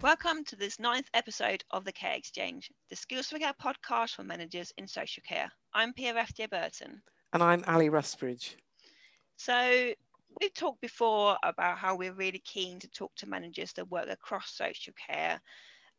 Welcome 0.00 0.44
to 0.44 0.54
this 0.54 0.78
ninth 0.78 1.08
episode 1.12 1.64
of 1.72 1.84
the 1.84 1.90
Care 1.90 2.14
Exchange, 2.14 2.70
the 2.88 2.94
Skills 2.94 3.26
for 3.26 3.40
Care 3.40 3.52
podcast 3.60 4.14
for 4.14 4.22
managers 4.22 4.72
in 4.78 4.86
social 4.86 5.24
care. 5.26 5.50
I'm 5.74 5.92
Pia 5.92 6.14
Rathje 6.14 6.48
Burton. 6.48 7.02
And 7.32 7.42
I'm 7.42 7.64
Ali 7.66 7.90
Rusbridge. 7.90 8.54
So, 9.38 9.92
we've 10.40 10.54
talked 10.54 10.80
before 10.80 11.36
about 11.42 11.78
how 11.78 11.96
we're 11.96 12.12
really 12.12 12.40
keen 12.44 12.78
to 12.78 12.88
talk 12.90 13.12
to 13.16 13.28
managers 13.28 13.72
that 13.72 13.90
work 13.90 14.08
across 14.08 14.52
social 14.52 14.94
care. 15.04 15.40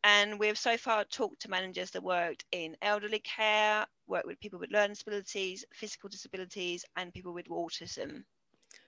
And 0.02 0.40
we've 0.40 0.56
so 0.56 0.78
far 0.78 1.04
talked 1.04 1.42
to 1.42 1.50
managers 1.50 1.90
that 1.90 2.02
worked 2.02 2.46
in 2.52 2.78
elderly 2.80 3.20
care, 3.20 3.84
worked 4.06 4.26
with 4.26 4.40
people 4.40 4.58
with 4.58 4.72
learning 4.72 4.94
disabilities, 4.94 5.62
physical 5.74 6.08
disabilities, 6.08 6.86
and 6.96 7.12
people 7.12 7.34
with 7.34 7.48
autism. 7.48 8.24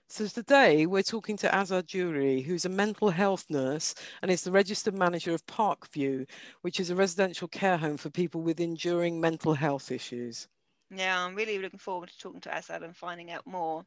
So 0.09 0.27
today 0.27 0.85
we're 0.85 1.01
talking 1.01 1.37
to 1.37 1.47
Azhar 1.55 1.81
Juri, 1.81 2.41
who's 2.41 2.65
a 2.65 2.69
mental 2.69 3.09
health 3.09 3.45
nurse 3.49 3.95
and 4.21 4.29
is 4.29 4.43
the 4.43 4.51
registered 4.51 4.93
manager 4.93 5.33
of 5.33 5.45
Parkview, 5.47 6.29
which 6.61 6.79
is 6.79 6.89
a 6.91 6.95
residential 6.95 7.47
care 7.47 7.77
home 7.77 7.97
for 7.97 8.09
people 8.11 8.41
with 8.41 8.59
enduring 8.59 9.19
mental 9.19 9.55
health 9.55 9.91
issues. 9.91 10.47
Yeah, 10.91 11.23
I'm 11.23 11.33
really 11.33 11.57
looking 11.57 11.79
forward 11.79 12.09
to 12.09 12.17
talking 12.19 12.41
to 12.41 12.55
Azhar 12.55 12.83
and 12.83 12.95
finding 12.95 13.31
out 13.31 13.47
more. 13.47 13.85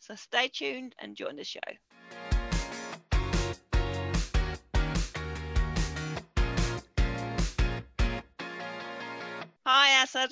So 0.00 0.16
stay 0.16 0.48
tuned 0.48 0.94
and 0.98 1.14
join 1.14 1.36
the 1.36 1.44
show. 1.44 1.60
Hi, 9.66 10.02
Azhar. 10.02 10.28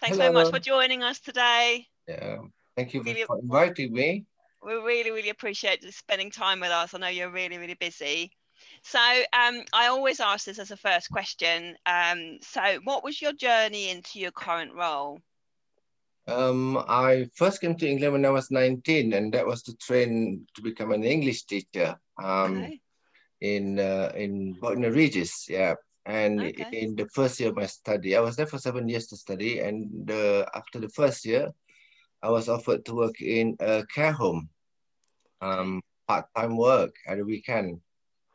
Thanks 0.00 0.16
Hello. 0.16 0.18
very 0.18 0.32
much 0.32 0.50
for 0.52 0.58
joining 0.58 1.02
us 1.02 1.20
today. 1.20 1.86
Yeah, 2.08 2.38
thank 2.76 2.94
you 2.94 3.02
Really- 3.02 3.24
for 3.24 3.38
inviting 3.38 3.92
me. 3.92 4.26
We 4.64 4.74
really, 4.74 5.10
really 5.10 5.30
appreciate 5.30 5.82
you 5.82 5.90
spending 5.90 6.30
time 6.30 6.60
with 6.60 6.70
us. 6.70 6.94
I 6.94 6.98
know 6.98 7.08
you're 7.08 7.30
really, 7.30 7.58
really 7.58 7.74
busy. 7.74 8.30
So 8.82 8.98
um, 8.98 9.62
I 9.72 9.86
always 9.86 10.20
ask 10.20 10.44
this 10.46 10.58
as 10.58 10.70
a 10.70 10.76
first 10.76 11.10
question. 11.10 11.76
Um, 11.86 12.38
so 12.42 12.80
what 12.84 13.02
was 13.04 13.20
your 13.20 13.32
journey 13.32 13.90
into 13.90 14.18
your 14.18 14.32
current 14.32 14.74
role? 14.74 15.20
Um, 16.26 16.76
I 16.88 17.28
first 17.34 17.60
came 17.60 17.76
to 17.76 17.88
England 17.88 18.12
when 18.12 18.24
I 18.26 18.30
was 18.30 18.50
19, 18.50 19.12
and 19.14 19.32
that 19.34 19.46
was 19.46 19.62
to 19.64 19.76
train 19.76 20.46
to 20.54 20.62
become 20.62 20.92
an 20.92 21.04
English 21.04 21.44
teacher 21.44 21.96
um, 22.22 22.62
Okay. 22.62 22.80
in 23.40 23.78
uh, 23.78 24.12
in 24.14 24.54
Bognor 24.54 24.92
Regis. 24.92 25.48
Yeah, 25.48 25.74
and 26.06 26.44
Okay. 26.44 26.66
in 26.72 26.94
the 26.96 27.08
first 27.14 27.40
year 27.40 27.50
of 27.50 27.56
my 27.56 27.66
study, 27.66 28.16
I 28.16 28.20
was 28.20 28.36
there 28.36 28.46
for 28.46 28.58
seven 28.58 28.88
years 28.88 29.06
to 29.08 29.16
study, 29.16 29.58
and 29.60 30.10
uh, 30.10 30.46
after 30.54 30.78
the 30.78 30.88
first 30.90 31.24
year, 31.24 31.48
I 32.22 32.30
was 32.30 32.48
offered 32.48 32.84
to 32.84 32.94
work 32.94 33.20
in 33.20 33.56
a 33.60 33.84
care 33.94 34.12
home, 34.12 34.48
um, 35.40 35.80
part-time 36.06 36.56
work 36.56 36.94
at 37.06 37.18
the 37.18 37.24
weekend 37.24 37.80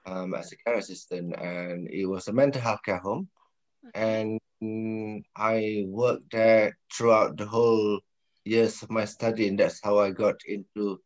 um, 0.05 0.33
as 0.33 0.52
a 0.52 0.58
care 0.58 0.75
assistant, 0.75 1.36
and 1.38 1.89
it 1.89 2.06
was 2.06 2.28
a 2.28 2.33
mental 2.33 2.61
health 2.61 2.81
care 2.83 2.97
home. 2.97 3.30
and 3.94 4.39
I 5.36 5.86
worked 5.88 6.31
there 6.31 6.78
throughout 6.91 7.38
the 7.38 7.45
whole 7.45 8.00
years 8.44 8.81
of 8.81 8.89
my 8.89 9.06
study, 9.06 9.47
and 9.47 9.59
that's 9.59 9.80
how 9.83 10.00
I 10.00 10.11
got 10.11 10.36
into 10.47 11.00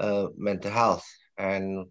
uh, 0.00 0.28
mental 0.36 0.70
health. 0.70 1.04
And 1.38 1.86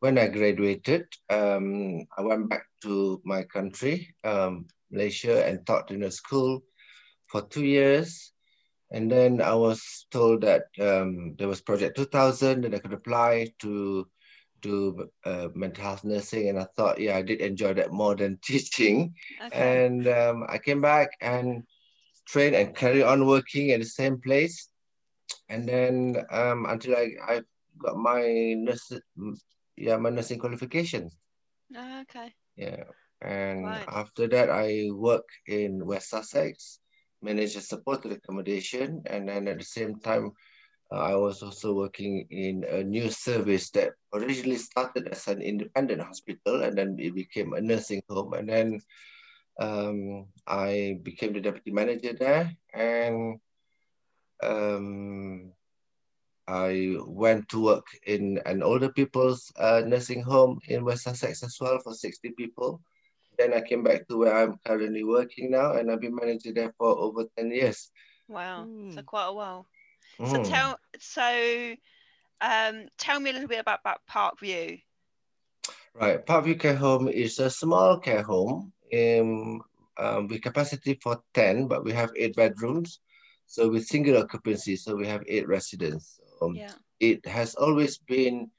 when 0.00 0.18
I 0.18 0.28
graduated, 0.28 1.06
um, 1.30 2.06
I 2.16 2.22
went 2.22 2.48
back 2.48 2.66
to 2.82 3.20
my 3.24 3.42
country, 3.44 4.14
um, 4.24 4.66
Malaysia, 4.90 5.44
and 5.46 5.66
taught 5.66 5.90
in 5.90 6.04
a 6.04 6.10
school 6.10 6.62
for 7.26 7.42
two 7.42 7.64
years. 7.64 8.33
And 8.90 9.10
then 9.10 9.40
I 9.40 9.54
was 9.54 10.06
told 10.10 10.42
that 10.42 10.64
um, 10.80 11.34
there 11.38 11.48
was 11.48 11.60
Project 11.60 11.96
2000 11.96 12.62
that 12.64 12.74
I 12.74 12.78
could 12.78 12.92
apply 12.92 13.48
to 13.60 14.06
do 14.60 15.08
uh, 15.24 15.48
mental 15.54 15.84
health 15.84 16.04
nursing, 16.04 16.48
and 16.48 16.58
I 16.58 16.66
thought, 16.76 17.00
yeah, 17.00 17.16
I 17.16 17.22
did 17.22 17.40
enjoy 17.40 17.74
that 17.74 17.92
more 17.92 18.14
than 18.14 18.38
teaching. 18.44 19.14
Okay. 19.46 19.84
And 19.86 20.06
um, 20.08 20.44
I 20.48 20.58
came 20.58 20.80
back 20.80 21.10
and 21.20 21.62
trained 22.26 22.54
and 22.54 22.74
carry 22.74 23.02
on 23.02 23.26
working 23.26 23.70
at 23.70 23.80
the 23.80 23.86
same 23.86 24.20
place. 24.20 24.68
And 25.48 25.68
then 25.68 26.16
um, 26.30 26.66
until 26.66 26.96
I, 26.96 27.10
I 27.26 27.40
got 27.78 27.96
my 27.96 28.54
nurse, 28.56 28.92
yeah, 29.76 29.96
my 29.96 30.10
nursing 30.10 30.38
qualification. 30.38 31.10
Oh, 31.76 32.00
okay. 32.02 32.34
Yeah. 32.56 32.84
And 33.20 33.64
Right. 33.64 33.88
after 33.88 34.28
that, 34.28 34.50
I 34.50 34.88
work 34.92 35.24
in 35.46 35.84
West 35.86 36.10
Sussex, 36.10 36.80
manage 37.24 37.56
a 37.56 37.60
supported 37.60 38.12
accommodation. 38.12 39.02
And 39.06 39.28
then 39.28 39.48
at 39.48 39.58
the 39.58 39.64
same 39.64 39.98
time, 40.00 40.32
uh, 40.92 41.00
I 41.00 41.14
was 41.16 41.42
also 41.42 41.72
working 41.74 42.26
in 42.30 42.64
a 42.64 42.84
new 42.84 43.10
service 43.10 43.70
that 43.70 43.92
originally 44.12 44.58
started 44.58 45.08
as 45.08 45.26
an 45.28 45.40
independent 45.40 46.02
hospital 46.02 46.62
and 46.62 46.76
then 46.76 46.96
it 46.98 47.14
became 47.14 47.54
a 47.54 47.60
nursing 47.60 48.02
home. 48.08 48.34
And 48.34 48.48
then 48.48 48.80
um, 49.58 50.26
I 50.46 50.98
became 51.02 51.32
the 51.32 51.40
deputy 51.40 51.72
manager 51.72 52.12
there. 52.12 52.52
And 52.74 53.40
um, 54.42 55.52
I 56.46 56.96
went 57.06 57.48
to 57.50 57.62
work 57.62 57.86
in 58.06 58.38
an 58.44 58.62
older 58.62 58.90
people's 58.90 59.50
uh, 59.56 59.82
nursing 59.86 60.22
home 60.22 60.60
in 60.68 60.84
West 60.84 61.04
Sussex 61.04 61.42
as 61.42 61.56
well 61.60 61.78
for 61.78 61.94
60 61.94 62.30
people. 62.36 62.82
Then 63.38 63.52
I 63.54 63.60
came 63.60 63.82
back 63.82 64.06
to 64.08 64.18
where 64.18 64.34
I'm 64.36 64.58
currently 64.64 65.04
working 65.04 65.50
now, 65.50 65.72
and 65.72 65.90
I've 65.90 66.00
been 66.00 66.14
managing 66.14 66.54
there 66.54 66.72
for 66.78 66.88
over 66.88 67.24
10 67.36 67.50
years. 67.50 67.90
Wow. 68.28 68.68
So 68.90 69.00
Mm. 69.00 69.06
quite 69.06 69.26
a 69.26 69.32
while. 69.32 69.66
So 70.18 70.38
Mm. 70.38 70.44
tell 70.48 70.78
so 70.98 71.74
um, 72.40 72.88
tell 72.98 73.20
me 73.20 73.30
a 73.30 73.32
little 73.32 73.48
bit 73.48 73.60
about, 73.60 73.80
about 73.80 74.00
Parkview. 74.10 74.82
Right, 75.94 76.24
Parkview 76.26 76.58
Care 76.58 76.76
Home 76.76 77.08
is 77.08 77.38
a 77.38 77.48
small 77.48 77.98
care 77.98 78.22
home 78.22 78.72
in, 78.90 79.60
um, 79.96 80.26
with 80.26 80.42
capacity 80.42 80.98
for 81.02 81.22
10, 81.34 81.68
but 81.68 81.84
we 81.84 81.92
have 81.92 82.10
eight 82.16 82.34
bedrooms. 82.34 83.00
So 83.46 83.68
with 83.68 83.86
single 83.86 84.18
occupancy, 84.18 84.76
so 84.76 84.96
we 84.96 85.06
have 85.06 85.22
eight 85.28 85.46
residents. 85.46 86.20
Um, 86.42 86.56
Yeah. 86.56 86.74
It 87.00 87.26
has 87.26 87.54
always 87.54 87.98
been 87.98 88.50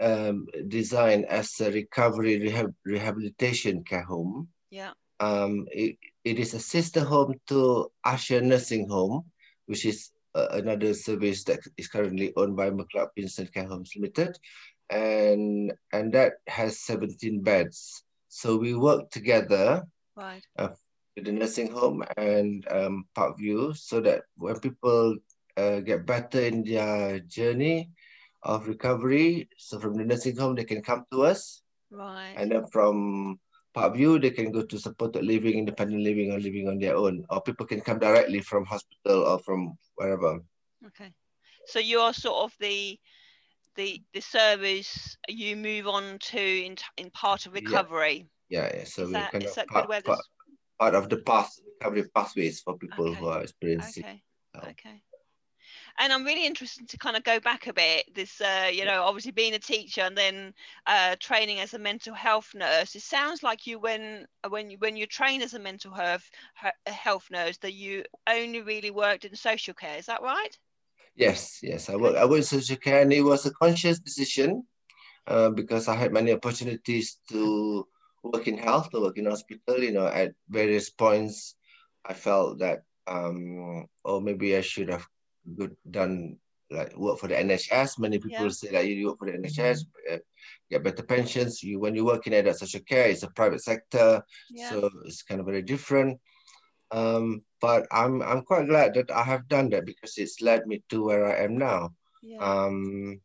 um, 0.00 0.46
designed 0.68 1.26
as 1.26 1.60
a 1.60 1.70
recovery 1.70 2.40
rehab, 2.40 2.74
rehabilitation 2.84 3.84
care 3.84 4.02
home. 4.04 4.48
Yeah. 4.70 4.92
Um, 5.20 5.66
it, 5.70 5.96
it 6.24 6.38
is 6.38 6.54
a 6.54 6.60
sister 6.60 7.04
home 7.04 7.34
to 7.48 7.90
Asher 8.04 8.40
Nursing 8.40 8.88
Home, 8.88 9.24
which 9.66 9.84
is 9.86 10.10
uh, 10.34 10.48
another 10.52 10.94
service 10.94 11.44
that 11.44 11.60
is 11.76 11.88
currently 11.88 12.32
owned 12.36 12.56
by 12.56 12.70
McLeod 12.70 13.08
Vincent 13.16 13.52
Care 13.52 13.66
Homes 13.66 13.92
Limited, 13.94 14.36
and 14.90 15.72
and 15.92 16.12
that 16.12 16.34
has 16.48 16.80
17 16.80 17.42
beds. 17.42 18.02
So 18.28 18.56
we 18.56 18.74
work 18.74 19.10
together 19.10 19.86
Right. 20.16 20.42
with 20.58 21.24
the 21.24 21.32
nursing 21.32 21.70
home 21.70 22.04
and 22.16 22.66
um, 22.70 23.06
Parkview 23.16 23.76
so 23.76 24.00
that 24.00 24.22
when 24.36 24.58
people 24.60 25.16
uh, 25.56 25.80
get 25.80 26.06
better 26.06 26.40
in 26.40 26.64
their 26.64 27.20
journey 27.20 27.90
of 28.44 28.68
recovery, 28.68 29.48
so 29.56 29.80
from 29.80 29.94
the 29.94 30.04
nursing 30.04 30.36
home 30.36 30.54
they 30.54 30.64
can 30.64 30.82
come 30.82 31.04
to 31.12 31.22
us, 31.24 31.62
Right. 31.90 32.34
and 32.36 32.52
then 32.52 32.66
from 32.66 33.40
Parkview 33.76 34.20
they 34.20 34.30
can 34.30 34.52
go 34.52 34.62
to 34.62 34.78
supported 34.78 35.24
living, 35.24 35.58
independent 35.58 36.02
living, 36.02 36.30
or 36.32 36.38
living 36.38 36.68
on 36.68 36.78
their 36.78 36.96
own, 36.96 37.24
or 37.30 37.42
people 37.42 37.66
can 37.66 37.80
come 37.80 37.98
directly 37.98 38.40
from 38.40 38.64
hospital 38.64 39.24
or 39.24 39.38
from 39.40 39.76
wherever. 39.96 40.40
Okay. 40.86 41.12
So 41.66 41.78
you're 41.78 42.12
sort 42.12 42.44
of 42.44 42.54
the 42.60 42.98
the 43.76 44.02
the 44.12 44.20
service 44.20 45.16
you 45.28 45.56
move 45.56 45.88
on 45.88 46.18
to 46.20 46.38
in 46.38 46.76
in 46.96 47.10
part 47.10 47.46
of 47.46 47.54
recovery. 47.54 48.28
Yeah, 48.48 48.70
yeah. 48.74 48.84
So 48.84 49.02
is 49.04 49.10
we're 49.10 49.14
that 49.14 49.32
kind 49.32 49.44
is 49.44 49.50
of 49.50 49.56
that 49.56 49.68
part, 49.68 50.04
part, 50.04 50.20
part 50.78 50.94
of 50.94 51.08
the 51.08 51.16
path 51.18 51.50
recovery 51.80 52.04
pathways 52.14 52.60
for 52.60 52.78
people 52.78 53.06
Okay, 53.08 53.18
who 53.18 53.26
are 53.28 53.42
experiencing. 53.42 54.04
okay. 54.04 54.22
help. 54.54 54.66
Okay. 54.68 55.02
And 55.98 56.12
I'm 56.12 56.24
really 56.24 56.44
interested 56.44 56.88
to 56.88 56.98
kind 56.98 57.16
of 57.16 57.22
go 57.22 57.38
back 57.38 57.68
a 57.68 57.72
bit. 57.72 58.12
This, 58.14 58.40
uh, 58.40 58.68
you 58.72 58.84
know, 58.84 59.04
obviously 59.04 59.30
being 59.30 59.54
a 59.54 59.60
teacher 59.60 60.00
and 60.00 60.18
then 60.18 60.52
uh, 60.86 61.14
training 61.20 61.60
as 61.60 61.74
a 61.74 61.78
mental 61.78 62.14
health 62.14 62.50
nurse. 62.54 62.96
It 62.96 63.02
sounds 63.02 63.42
like 63.44 63.66
you, 63.66 63.78
when 63.78 64.26
when 64.48 64.70
you 64.70 64.78
when 64.78 64.96
you 64.96 65.06
train 65.06 65.40
as 65.40 65.54
a 65.54 65.58
mental 65.58 65.92
health 65.92 66.28
health 66.86 67.28
nurse, 67.30 67.58
that 67.58 67.74
you 67.74 68.02
only 68.28 68.60
really 68.60 68.90
worked 68.90 69.24
in 69.24 69.36
social 69.36 69.74
care. 69.74 69.96
Is 69.96 70.06
that 70.06 70.22
right? 70.22 70.58
Yes, 71.14 71.60
yes. 71.62 71.88
I 71.88 71.94
work. 71.94 72.16
I 72.16 72.24
work 72.24 72.38
in 72.38 72.42
social 72.42 72.76
care, 72.76 73.02
and 73.02 73.12
it 73.12 73.22
was 73.22 73.46
a 73.46 73.52
conscious 73.52 74.00
decision, 74.00 74.64
uh, 75.28 75.50
because 75.50 75.86
I 75.86 75.94
had 75.94 76.12
many 76.12 76.32
opportunities 76.32 77.18
to 77.30 77.86
work 78.24 78.48
in 78.48 78.58
health, 78.58 78.90
to 78.90 79.00
work 79.00 79.16
in 79.16 79.26
hospital. 79.26 79.78
You 79.78 79.92
know, 79.92 80.08
at 80.08 80.32
various 80.48 80.90
points, 80.90 81.54
I 82.04 82.14
felt 82.14 82.58
that, 82.58 82.82
um, 83.06 83.86
or 84.04 84.20
maybe 84.20 84.56
I 84.56 84.60
should 84.60 84.90
have 84.90 85.06
good 85.56 85.76
done 85.90 86.36
like 86.70 86.96
work 86.96 87.18
for 87.18 87.28
the 87.28 87.34
NHS. 87.38 87.98
Many 87.98 88.18
people 88.18 88.44
Yeah. 88.44 88.48
say 88.48 88.70
that 88.72 88.86
you 88.86 89.06
work 89.06 89.18
for 89.18 89.30
the 89.30 89.36
NHS, 89.36 89.84
uh, 90.10 90.18
get 90.70 90.82
better 90.82 91.02
pensions. 91.02 91.62
You 91.62 91.78
when 91.78 91.94
you 91.94 92.04
work 92.04 92.26
in 92.26 92.32
adult 92.32 92.58
social 92.58 92.80
care, 92.80 93.08
it's 93.08 93.22
a 93.22 93.30
private 93.30 93.62
sector, 93.62 94.24
Yeah. 94.50 94.70
so 94.70 94.90
it's 95.04 95.22
kind 95.22 95.40
of 95.40 95.46
very 95.46 95.62
different. 95.62 96.20
Um, 96.90 97.42
but 97.60 97.86
I'm 97.90 98.22
I'm 98.22 98.42
quite 98.42 98.68
glad 98.68 98.94
that 98.94 99.10
I 99.10 99.24
have 99.24 99.48
done 99.48 99.70
that 99.70 99.84
because 99.84 100.16
it's 100.18 100.40
led 100.40 100.66
me 100.66 100.82
to 100.90 101.04
where 101.04 101.26
I 101.26 101.44
am 101.44 101.58
now. 101.58 101.94
yeah. 102.22 102.38
Um, 102.38 103.20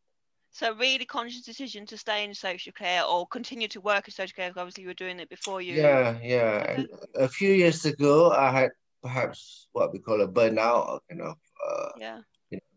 So 0.52 0.74
really 0.74 1.06
conscious 1.06 1.42
decision 1.42 1.86
to 1.86 1.96
stay 1.96 2.24
in 2.24 2.34
social 2.34 2.72
care 2.72 3.04
or 3.04 3.26
continue 3.26 3.68
to 3.68 3.80
work 3.80 4.08
in 4.08 4.12
social 4.12 4.34
care. 4.34 4.50
Obviously, 4.56 4.82
you 4.82 4.88
were 4.88 4.94
doing 4.94 5.20
it 5.20 5.28
before 5.28 5.62
you. 5.62 5.76
Yeah, 5.76 6.18
yeah. 6.22 6.66
Okay. 6.68 6.86
A 7.14 7.28
few 7.28 7.52
years 7.52 7.84
ago, 7.86 8.32
I 8.32 8.50
had 8.50 8.70
perhaps 9.02 9.68
what 9.72 9.92
we 9.92 9.98
call 9.98 10.20
a 10.20 10.28
burnout 10.28 10.88
or 10.88 11.00
kind 11.08 11.22
of 11.22 11.36
uh, 11.66 11.90
Yeah. 11.98 12.20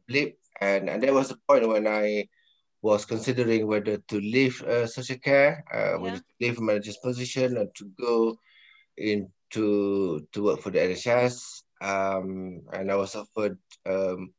blip, 0.08 0.38
and 0.62 0.90
and 0.90 1.02
there 1.02 1.14
was 1.14 1.32
a 1.32 1.38
point 1.48 1.68
when 1.68 1.88
I 1.88 2.28
was 2.82 3.06
considering 3.06 3.66
whether 3.68 3.98
to 3.98 4.20
leave 4.20 4.62
uh, 4.64 4.86
social 4.88 5.18
care, 5.18 5.64
uh, 5.72 6.00
whether 6.00 6.18
to 6.20 6.34
leave 6.42 6.60
manager's 6.60 6.98
position 6.98 7.58
and 7.58 7.70
to 7.76 7.86
go 8.00 8.36
into 8.98 10.28
to 10.32 10.44
work 10.44 10.60
for 10.62 10.70
the 10.72 10.80
NHS. 10.80 11.64
Um, 11.82 12.62
and 12.72 12.92
I 12.92 12.96
was 12.96 13.16
offered 13.16 13.58
um, 13.86 14.34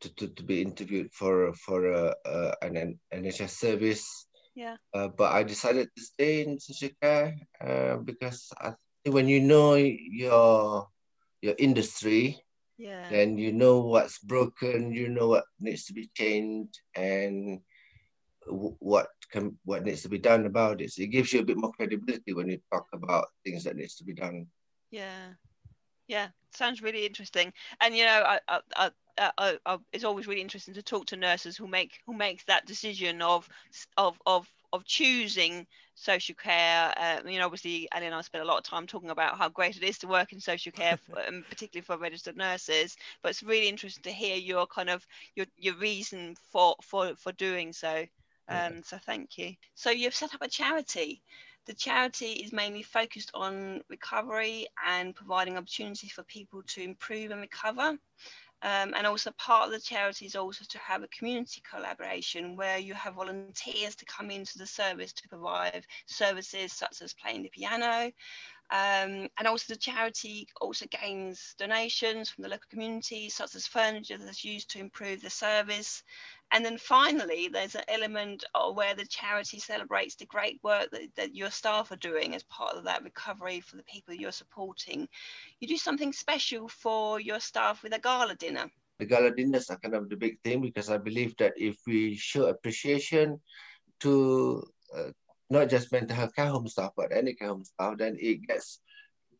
to, 0.00 0.14
to, 0.16 0.28
to 0.28 0.42
be 0.42 0.60
interviewed 0.62 1.12
for 1.12 1.52
for 1.54 1.92
a, 1.92 2.14
a, 2.24 2.54
an 2.62 2.98
NHS 3.12 3.50
service. 3.50 4.26
Yeah. 4.54 4.76
Uh, 4.94 5.08
but 5.08 5.32
I 5.32 5.42
decided 5.42 5.88
to 5.96 6.02
stay 6.02 6.44
in 6.44 6.60
social 6.60 6.90
care 7.02 7.34
uh, 7.60 7.96
because 7.96 8.52
I 8.60 8.72
think 9.02 9.14
when 9.14 9.28
you 9.28 9.40
know 9.40 9.74
your 9.74 10.88
your 11.44 11.56
industry, 11.58 12.42
Yeah. 12.78 13.16
then 13.16 13.38
you 13.38 13.52
know 13.52 13.80
what's 13.84 14.18
broken, 14.20 14.92
you 14.92 15.08
know 15.08 15.28
what 15.28 15.44
needs 15.60 15.84
to 15.86 15.94
be 15.94 16.10
changed, 16.14 16.80
and 16.96 17.60
w- 18.46 18.76
what 18.80 19.08
can 19.30 19.58
what 19.64 19.84
needs 19.84 20.02
to 20.02 20.08
be 20.08 20.18
done 20.18 20.46
about 20.46 20.80
it. 20.80 20.90
So 20.92 21.02
it 21.02 21.12
gives 21.14 21.32
you 21.32 21.40
a 21.40 21.44
bit 21.48 21.58
more 21.58 21.72
credibility 21.72 22.32
when 22.34 22.48
you 22.48 22.60
talk 22.72 22.86
about 22.92 23.26
things 23.44 23.64
that 23.64 23.76
needs 23.76 23.96
to 23.96 24.04
be 24.04 24.14
done. 24.14 24.46
Yeah, 24.90 25.34
yeah, 26.08 26.28
sounds 26.52 26.82
really 26.82 27.06
interesting. 27.06 27.52
And 27.80 27.96
you 27.96 28.04
know, 28.04 28.22
I, 28.26 28.40
I, 28.48 28.60
I, 28.76 28.90
I, 29.38 29.58
I, 29.66 29.78
it's 29.92 30.04
always 30.04 30.26
really 30.28 30.40
interesting 30.42 30.74
to 30.74 30.82
talk 30.82 31.06
to 31.06 31.16
nurses 31.16 31.56
who 31.56 31.68
make 31.68 32.00
who 32.06 32.14
makes 32.14 32.44
that 32.44 32.66
decision 32.66 33.22
of 33.22 33.48
of 33.96 34.20
of 34.26 34.52
of 34.72 34.84
choosing 34.84 35.66
social 35.94 36.34
care. 36.34 36.92
Uh, 36.96 37.28
you 37.28 37.38
know, 37.38 37.46
obviously, 37.46 37.88
Annie 37.92 38.06
and 38.06 38.14
I 38.14 38.20
spent 38.22 38.44
a 38.44 38.46
lot 38.46 38.58
of 38.58 38.64
time 38.64 38.86
talking 38.86 39.10
about 39.10 39.38
how 39.38 39.48
great 39.48 39.76
it 39.76 39.82
is 39.82 39.98
to 39.98 40.08
work 40.08 40.32
in 40.32 40.40
social 40.40 40.72
care, 40.76 40.98
um, 41.26 41.44
particularly 41.48 41.84
for 41.84 41.96
registered 41.96 42.36
nurses. 42.36 42.96
But 43.22 43.30
it's 43.30 43.42
really 43.42 43.68
interesting 43.68 44.02
to 44.04 44.12
hear 44.12 44.36
your 44.36 44.66
kind 44.66 44.90
of 44.90 45.06
your 45.34 45.46
your 45.56 45.74
reason 45.76 46.36
for 46.52 46.76
for 46.82 47.14
for 47.16 47.32
doing 47.32 47.72
so. 47.72 48.04
Um, 48.48 48.82
so 48.84 48.98
thank 48.98 49.38
you. 49.38 49.54
So 49.74 49.90
you've 49.90 50.14
set 50.14 50.34
up 50.34 50.42
a 50.42 50.48
charity. 50.48 51.22
The 51.66 51.74
charity 51.74 52.26
is 52.26 52.52
mainly 52.52 52.82
focused 52.82 53.30
on 53.32 53.80
recovery 53.88 54.66
and 54.86 55.14
providing 55.14 55.56
opportunities 55.56 56.12
for 56.12 56.22
people 56.24 56.62
to 56.68 56.82
improve 56.82 57.30
and 57.30 57.40
recover. 57.40 57.98
Um, 58.64 58.94
and 58.96 59.06
also 59.06 59.30
part 59.32 59.66
of 59.66 59.72
the 59.72 59.78
charity 59.78 60.24
is 60.24 60.36
also 60.36 60.64
to 60.70 60.78
have 60.78 61.02
a 61.02 61.08
community 61.08 61.62
collaboration 61.70 62.56
where 62.56 62.78
you 62.78 62.94
have 62.94 63.14
volunteers 63.14 63.94
to 63.96 64.06
come 64.06 64.30
into 64.30 64.56
the 64.56 64.66
service 64.66 65.12
to 65.12 65.28
provide 65.28 65.84
services 66.06 66.72
such 66.72 67.02
as 67.02 67.12
playing 67.12 67.42
the 67.42 67.50
piano. 67.50 68.10
Um, 68.70 69.28
and 69.38 69.46
also 69.46 69.72
the 69.72 69.78
charity 69.78 70.48
also 70.60 70.86
gains 70.86 71.54
donations 71.58 72.30
from 72.30 72.42
the 72.42 72.48
local 72.48 72.66
community 72.70 73.28
such 73.28 73.54
as 73.54 73.66
furniture 73.66 74.18
that's 74.18 74.44
used 74.44 74.70
to 74.70 74.80
improve 74.80 75.20
the 75.20 75.30
service. 75.30 76.02
And 76.50 76.64
then 76.64 76.78
finally, 76.78 77.48
there's 77.48 77.74
an 77.74 77.84
element 77.88 78.44
where 78.74 78.94
the 78.94 79.06
charity 79.06 79.58
celebrates 79.58 80.14
the 80.14 80.26
great 80.26 80.60
work 80.62 80.90
that, 80.92 81.14
that 81.16 81.34
your 81.34 81.50
staff 81.50 81.90
are 81.92 81.96
doing 81.96 82.34
as 82.34 82.42
part 82.44 82.76
of 82.76 82.84
that 82.84 83.04
recovery 83.04 83.60
for 83.60 83.76
the 83.76 83.82
people 83.84 84.14
you're 84.14 84.32
supporting. 84.32 85.08
You 85.60 85.68
do 85.68 85.76
something 85.76 86.12
special 86.12 86.68
for 86.68 87.20
your 87.20 87.40
staff 87.40 87.82
with 87.82 87.94
a 87.94 87.98
gala 87.98 88.34
dinner. 88.34 88.70
The 88.98 89.06
gala 89.06 89.32
dinners 89.32 89.70
are 89.70 89.78
kind 89.78 89.94
of 89.94 90.08
the 90.08 90.16
big 90.16 90.40
thing 90.42 90.62
because 90.62 90.88
I 90.88 90.98
believe 90.98 91.36
that 91.38 91.52
if 91.56 91.76
we 91.86 92.14
show 92.16 92.46
appreciation 92.46 93.40
to 94.00 94.62
uh, 94.96 95.10
not 95.54 95.70
just 95.70 95.92
mental 95.92 96.16
health 96.16 96.34
care 96.36 96.48
home 96.54 96.68
staff, 96.68 96.92
but 96.96 97.12
any 97.12 97.34
care 97.34 97.48
home 97.48 97.64
staff, 97.64 97.98
then 97.98 98.16
it 98.20 98.42
gets 98.48 98.80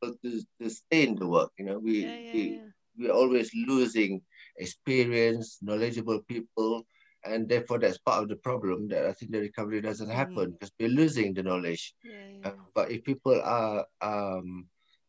to, 0.02 0.16
to 0.60 0.70
stay 0.70 1.06
in 1.08 1.16
the 1.16 1.26
work. 1.26 1.52
You 1.58 1.66
know, 1.66 1.78
we, 1.78 1.94
Yeah, 2.02 2.08
yeah, 2.08 2.32
we, 2.32 2.42
yeah. 2.58 2.68
we're 2.98 3.12
always 3.22 3.50
losing 3.54 4.22
experience, 4.58 5.58
knowledgeable 5.62 6.20
people. 6.22 6.86
And 7.24 7.48
therefore, 7.48 7.78
that's 7.78 7.98
part 7.98 8.22
of 8.22 8.28
the 8.28 8.36
problem 8.36 8.88
that 8.88 9.06
I 9.06 9.12
think 9.12 9.32
the 9.32 9.40
recovery 9.40 9.80
doesn't 9.80 10.08
Mm. 10.08 10.14
happen 10.22 10.50
because 10.52 10.72
we're 10.78 10.88
losing 11.02 11.34
the 11.34 11.42
knowledge. 11.42 11.94
Uh, 12.44 12.52
but 12.74 12.90
if 12.90 13.02
people 13.04 13.40
are 13.42 13.86
um 14.02 14.66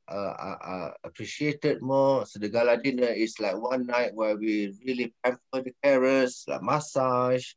uh, 0.07 0.33
are, 0.37 0.59
are 0.61 0.95
appreciated 1.03 1.81
more, 1.81 2.25
so 2.25 2.39
the 2.39 2.49
gala 2.49 2.77
dinner 2.77 3.07
is 3.07 3.39
like 3.39 3.57
one 3.57 3.85
night 3.85 4.13
where 4.13 4.37
we 4.37 4.73
really 4.85 5.13
pamper 5.23 5.61
the 5.63 5.73
carers, 5.83 6.47
like 6.47 6.61
massage, 6.61 7.53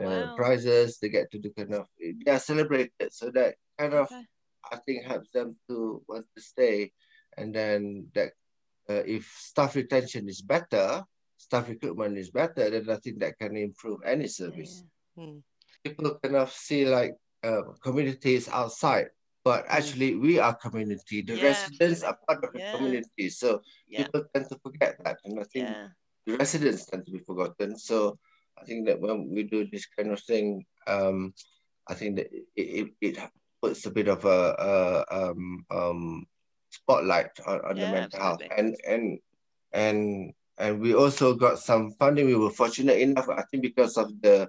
uh, 0.00 0.32
prizes. 0.36 0.98
They 0.98 1.08
get 1.08 1.30
to 1.32 1.38
do 1.38 1.50
kind 1.56 1.74
of 1.74 1.86
they 2.00 2.30
are 2.30 2.38
celebrated, 2.38 3.12
so 3.12 3.30
that 3.32 3.56
kind 3.78 3.94
of 3.94 4.10
Okay. 4.10 4.24
I 4.72 4.76
think 4.76 5.04
helps 5.04 5.30
them 5.30 5.56
to 5.68 6.02
want 6.08 6.26
to 6.36 6.40
stay, 6.42 6.92
and 7.36 7.54
then 7.54 8.06
that 8.14 8.32
uh, 8.88 9.04
if 9.06 9.30
staff 9.38 9.76
retention 9.76 10.28
is 10.28 10.42
better, 10.42 11.04
staff 11.36 11.68
recruitment 11.68 12.18
is 12.18 12.30
better, 12.30 12.70
then 12.70 12.88
I 12.88 12.96
think 12.96 13.20
that 13.20 13.38
can 13.38 13.56
improve 13.56 14.00
any 14.04 14.26
service 14.28 14.84
yeah. 15.16 15.24
Mm. 15.24 15.42
people 15.84 16.18
kind 16.22 16.36
of 16.36 16.52
see 16.52 16.84
like 16.86 17.14
uh, 17.42 17.62
communities 17.82 18.48
outside, 18.48 19.08
but 19.44 19.64
actually 19.68 20.14
we 20.16 20.38
are 20.38 20.54
community. 20.54 21.22
The 21.22 21.36
Yeah, 21.36 21.42
residents 21.42 22.02
absolutely. 22.02 22.06
are 22.06 22.18
part 22.26 22.44
of 22.44 22.52
the 22.52 22.60
Yeah. 22.60 22.72
community, 22.72 23.28
so 23.30 23.62
Yeah, 23.88 24.04
people 24.04 24.24
tend 24.32 24.48
to 24.50 24.58
forget 24.62 24.96
that, 25.04 25.18
and 25.24 25.40
I 25.40 25.44
think 25.44 25.68
the 26.26 26.36
residents 26.36 26.86
tend 26.86 27.06
to 27.06 27.12
be 27.12 27.18
forgotten. 27.20 27.78
So 27.78 28.18
I 28.60 28.64
think 28.64 28.86
that 28.86 29.00
when 29.00 29.30
we 29.30 29.44
do 29.44 29.66
this 29.70 29.86
kind 29.86 30.10
of 30.12 30.20
thing, 30.20 30.64
um, 30.86 31.34
I 31.88 31.94
think 31.94 32.16
that 32.16 32.28
it, 32.32 32.46
it, 32.56 32.88
it 33.00 33.18
puts 33.62 33.86
a 33.86 33.90
bit 33.90 34.08
of 34.08 34.24
a, 34.24 34.54
a 34.58 35.30
um, 35.30 35.64
um, 35.70 36.26
spotlight 36.70 37.30
on, 37.46 37.60
on 37.64 37.76
the 37.80 37.86
mental 37.88 38.20
health, 38.20 38.42
and 38.56 38.76
and 38.86 39.18
and 39.72 40.32
and 40.58 40.80
we 40.80 40.94
also 40.94 41.34
got 41.34 41.58
some 41.58 41.92
funding. 41.98 42.26
We 42.26 42.36
were 42.36 42.50
fortunate 42.50 42.98
enough, 42.98 43.28
I 43.28 43.42
think, 43.50 43.62
because 43.62 43.96
of 43.96 44.12
the 44.20 44.48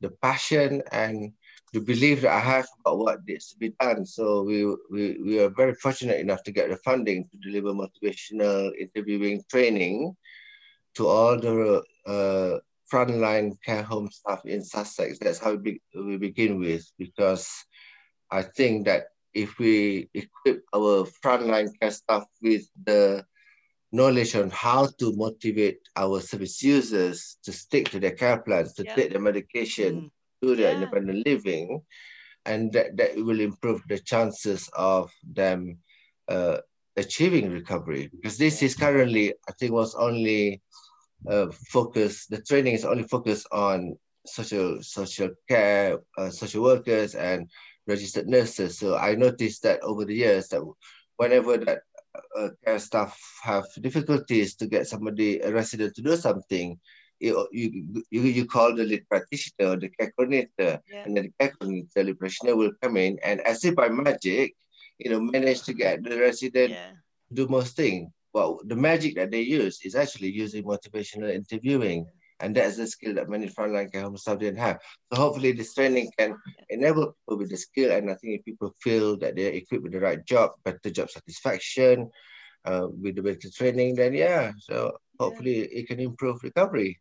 the 0.00 0.10
passion 0.20 0.82
and 0.90 1.32
the 1.74 1.80
belief 1.80 2.22
that 2.22 2.30
I 2.32 2.38
have 2.38 2.68
about 2.80 2.98
what 2.98 3.26
needs 3.26 3.50
to 3.50 3.58
be 3.58 3.74
done. 3.80 4.06
So 4.06 4.42
we 4.42 4.64
we 4.94 5.02
we 5.26 5.40
are 5.40 5.50
very 5.50 5.74
fortunate 5.74 6.20
enough 6.20 6.42
to 6.44 6.52
get 6.52 6.70
the 6.70 6.76
funding 6.76 7.24
to 7.24 7.36
deliver 7.42 7.74
motivational 7.74 8.70
interviewing 8.78 9.42
training 9.50 10.14
to 10.94 11.08
all 11.08 11.36
the 11.36 11.82
uh, 12.06 12.58
frontline 12.90 13.60
care 13.66 13.82
home 13.82 14.08
staff 14.08 14.46
in 14.46 14.62
Sussex. 14.62 15.18
That's 15.18 15.40
how 15.40 15.54
we, 15.54 15.80
we 15.96 16.16
begin 16.16 16.60
with 16.60 16.86
because 16.96 17.50
I 18.30 18.42
think 18.42 18.86
that 18.86 19.08
if 19.34 19.58
we 19.58 20.08
equip 20.14 20.62
our 20.72 21.04
frontline 21.24 21.70
care 21.80 21.90
staff 21.90 22.24
with 22.40 22.62
the 22.84 23.26
knowledge 23.90 24.36
on 24.36 24.50
how 24.50 24.86
to 25.00 25.16
motivate 25.16 25.80
our 25.96 26.20
service 26.20 26.62
users 26.62 27.38
to 27.42 27.52
stick 27.52 27.90
to 27.90 27.98
their 27.98 28.12
care 28.22 28.38
plans, 28.38 28.74
to 28.74 28.84
Yeah. 28.84 28.94
take 28.94 29.10
their 29.10 29.20
medication, 29.20 29.90
do 30.00 30.10
their 30.52 30.68
Yeah. 30.68 30.84
independent 30.84 31.24
living, 31.24 31.80
and 32.44 32.68
that, 32.76 32.92
that 32.98 33.16
will 33.16 33.40
improve 33.40 33.80
the 33.88 33.98
chances 33.98 34.68
of 34.76 35.08
them 35.24 35.80
uh, 36.28 36.60
achieving 36.96 37.48
recovery. 37.50 38.12
Because 38.12 38.36
this 38.36 38.60
is 38.62 38.76
currently, 38.76 39.32
I 39.48 39.52
think, 39.56 39.72
was 39.72 39.94
only 39.96 40.60
uh, 41.24 41.48
focused, 41.72 42.28
the 42.28 42.40
training 42.44 42.74
is 42.74 42.84
only 42.84 43.04
focused 43.08 43.46
on 43.50 43.96
social 44.26 44.82
social 44.82 45.30
care, 45.48 45.98
uh, 46.18 46.30
social 46.30 46.62
workers, 46.62 47.14
and 47.14 47.48
registered 47.86 48.28
nurses. 48.28 48.78
So 48.78 48.96
I 48.96 49.14
noticed 49.14 49.62
that 49.64 49.80
over 49.82 50.04
the 50.04 50.14
years 50.14 50.48
that 50.48 50.62
whenever 51.16 51.56
that 51.64 51.80
uh, 52.38 52.48
care 52.64 52.78
staff 52.78 53.12
have 53.42 53.64
difficulties 53.80 54.54
to 54.56 54.66
get 54.66 54.86
somebody, 54.86 55.40
a 55.40 55.52
resident 55.52 55.94
to 55.96 56.02
do 56.02 56.16
something, 56.16 56.78
you, 57.24 58.04
you, 58.10 58.22
you, 58.22 58.44
call 58.46 58.74
the 58.74 58.84
lead 58.84 59.08
practitioner 59.08 59.72
or 59.72 59.76
the 59.76 59.88
care 59.88 60.12
coordinator, 60.16 60.80
Yeah. 60.88 61.02
and 61.04 61.16
then 61.16 61.24
the 61.24 61.32
care 61.38 61.52
coordinator, 61.56 62.04
lead 62.04 62.18
practitioner 62.18 62.56
will 62.56 62.72
come 62.82 62.96
in 62.96 63.18
and 63.22 63.40
as 63.40 63.64
if 63.64 63.74
by 63.74 63.88
magic, 63.88 64.54
you 64.98 65.10
know, 65.10 65.20
manage 65.20 65.62
to 65.62 65.74
get 65.74 66.02
the 66.02 66.18
resident 66.18 66.72
yeah, 66.72 66.90
do 67.32 67.48
most 67.48 67.76
things. 67.76 68.10
Well, 68.32 68.60
the 68.64 68.76
magic 68.76 69.14
that 69.16 69.30
they 69.30 69.42
use 69.42 69.78
is 69.84 69.94
actually 69.94 70.30
using 70.30 70.64
motivational 70.64 71.32
interviewing. 71.32 72.06
And 72.40 72.54
that's 72.54 72.76
the 72.76 72.86
skill 72.86 73.14
that 73.14 73.30
many 73.30 73.48
frontline 73.48 73.92
care 73.92 74.02
home 74.02 74.16
staff 74.16 74.40
didn't 74.40 74.58
have. 74.58 74.80
So 75.12 75.20
hopefully 75.20 75.52
this 75.52 75.72
training 75.72 76.10
can 76.18 76.36
enable 76.68 77.14
people 77.14 77.38
with 77.38 77.50
the 77.50 77.56
skill. 77.56 77.92
And 77.92 78.10
I 78.10 78.14
think 78.14 78.40
if 78.40 78.44
people 78.44 78.74
feel 78.82 79.16
that 79.18 79.36
they're 79.36 79.52
equipped 79.52 79.84
with 79.84 79.92
the 79.92 80.00
right 80.00 80.22
job, 80.26 80.50
better 80.64 80.90
job 80.90 81.10
satisfaction, 81.10 82.10
uh, 82.64 82.88
with 82.90 83.16
the 83.16 83.22
better 83.22 83.50
training, 83.50 83.94
then 83.94 84.14
yeah. 84.14 84.52
So 84.58 84.96
hopefully 85.20 85.60
it 85.60 85.86
can 85.86 86.00
improve 86.00 86.42
recovery. 86.42 86.98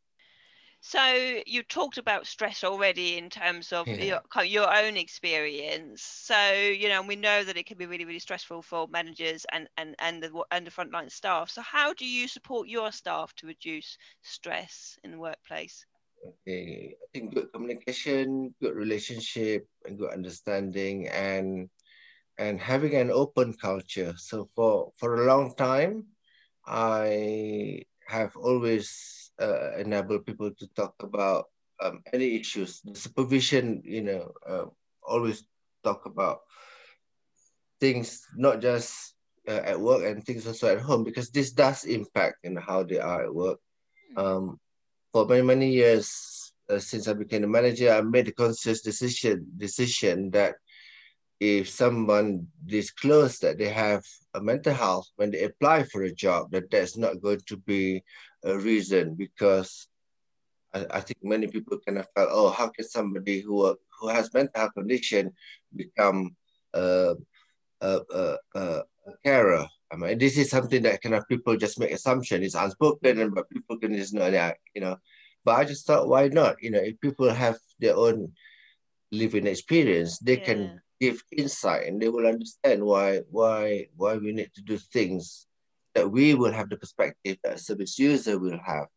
So 0.83 1.41
you 1.47 1.63
talked 1.63 1.97
about 1.97 2.27
stress 2.27 2.63
already 2.63 3.17
in 3.17 3.31
terms 3.31 3.73
of 3.73 3.91
Yeah. 3.91 3.97
your 3.97 4.21
your 4.43 4.71
own 4.71 4.97
experience. 4.97 6.03
So 6.03 6.51
you 6.53 6.89
know, 6.89 7.01
we 7.01 7.15
know 7.15 7.43
that 7.43 7.57
it 7.57 7.65
can 7.65 7.79
be 7.79 7.87
really, 7.87 8.05
really 8.05 8.19
stressful 8.19 8.61
for 8.61 8.87
managers 8.87 9.45
and 9.51 9.67
and 9.77 9.95
and 9.97 10.21
the 10.21 10.45
and 10.51 10.67
the 10.67 10.71
frontline 10.71 11.11
staff. 11.11 11.49
So 11.49 11.63
how 11.63 11.93
do 11.95 12.05
you 12.05 12.27
support 12.27 12.67
your 12.67 12.91
staff 12.91 13.33
to 13.37 13.47
reduce 13.47 13.97
stress 14.21 14.99
in 15.03 15.09
the 15.11 15.17
workplace? 15.19 15.87
Okay, 16.25 16.95
I 17.01 17.05
think 17.11 17.33
good 17.33 17.51
communication, 17.51 18.55
good 18.61 18.75
relationship, 18.75 19.67
and 19.85 19.97
good 19.97 20.11
understanding, 20.11 21.07
and 21.09 21.69
and 22.37 22.59
having 22.61 22.95
an 22.95 23.11
open 23.11 23.53
culture. 23.53 24.13
So 24.17 24.45
for 24.55 24.91
for 24.97 25.09
a 25.15 25.25
long 25.27 25.55
time, 25.55 26.07
I 26.65 27.83
have 28.07 28.35
always 28.37 29.22
uh, 29.41 29.77
enabled 29.77 30.25
people 30.25 30.51
to 30.51 30.67
talk 30.75 30.95
about 31.01 31.45
um, 31.81 32.01
any 32.13 32.35
issues. 32.35 32.81
The 32.81 32.95
supervision, 32.95 33.81
you 33.83 34.01
know, 34.01 34.31
uh, 34.47 34.65
always 35.01 35.43
talk 35.83 36.05
about 36.05 36.39
things 37.79 38.25
not 38.35 38.61
just 38.61 39.15
uh, 39.47 39.61
at 39.65 39.79
work 39.79 40.03
and 40.05 40.23
things 40.23 40.47
also 40.47 40.73
at 40.73 40.81
home 40.81 41.03
because 41.03 41.29
this 41.29 41.51
does 41.51 41.83
impact 41.83 42.37
in 42.43 42.55
how 42.55 42.83
they 42.83 42.99
are 42.99 43.23
at 43.23 43.33
work. 43.33 43.59
Um, 44.15 44.59
for 45.11 45.25
many 45.25 45.41
many 45.41 45.69
years 45.71 46.53
uh, 46.69 46.79
since 46.79 47.07
I 47.07 47.13
became 47.13 47.43
a 47.43 47.47
manager, 47.47 47.91
I 47.91 48.01
made 48.01 48.27
a 48.27 48.31
conscious 48.31 48.81
decision 48.81 49.45
decision 49.57 50.31
that 50.31 50.55
if 51.39 51.69
someone 51.69 52.47
disclose 52.65 53.39
that 53.39 53.57
they 53.57 53.69
have 53.69 54.03
a 54.33 54.41
mental 54.41 54.73
health 54.73 55.07
when 55.17 55.31
they 55.31 55.43
apply 55.43 55.83
for 55.83 56.03
a 56.03 56.13
job, 56.13 56.51
that 56.51 56.71
that's 56.71 56.97
not 56.97 57.21
going 57.21 57.41
to 57.47 57.57
be 57.57 58.01
a 58.43 58.57
reason 58.57 59.15
because 59.15 59.87
I, 60.73 60.85
I 60.91 60.99
think 60.99 61.19
many 61.23 61.47
people 61.47 61.79
kind 61.85 61.97
of 61.97 62.07
felt, 62.15 62.29
oh, 62.31 62.49
how 62.49 62.69
can 62.69 62.85
somebody 62.85 63.41
who 63.41 63.77
who 63.99 64.07
has 64.09 64.33
mental 64.33 64.51
health 64.55 64.73
condition 64.73 65.33
become 65.75 66.35
a, 66.73 67.15
a, 67.81 67.99
a, 68.13 68.37
a, 68.55 68.81
carer? 69.23 69.67
I 69.91 69.95
mean, 69.95 70.17
this 70.17 70.37
is 70.37 70.49
something 70.49 70.81
that 70.83 71.01
kind 71.01 71.15
of 71.15 71.27
people 71.27 71.55
just 71.55 71.79
make 71.79 71.91
assumption. 71.91 72.43
It's 72.43 72.55
unspoken, 72.55 73.19
and 73.19 73.35
but 73.35 73.49
people 73.49 73.77
can 73.77 73.95
just 73.95 74.13
know 74.13 74.29
that, 74.31 74.57
you 74.73 74.81
know. 74.81 74.97
But 75.45 75.59
I 75.59 75.65
just 75.65 75.85
thought, 75.85 76.07
why 76.07 76.29
not? 76.29 76.61
You 76.63 76.71
know, 76.71 76.79
if 76.79 76.99
people 76.99 77.29
have 77.29 77.57
their 77.79 77.95
own 77.95 78.31
living 79.11 79.45
experience, 79.45 80.17
they 80.19 80.39
yeah. 80.39 80.45
can 80.45 80.81
give 80.99 81.23
insight 81.31 81.87
and 81.87 82.01
they 82.01 82.09
will 82.09 82.25
understand 82.25 82.81
why 82.81 83.19
why 83.29 83.87
why 83.97 84.15
we 84.15 84.31
need 84.31 84.51
to 84.55 84.61
do 84.61 84.77
things 84.77 85.47
that 85.95 86.09
we 86.09 86.33
will 86.33 86.51
have 86.51 86.69
the 86.69 86.77
perspective 86.77 87.37
that 87.43 87.53
a 87.53 87.57
service 87.57 87.97
user 87.99 88.39
will 88.39 88.59
have. 88.65 88.87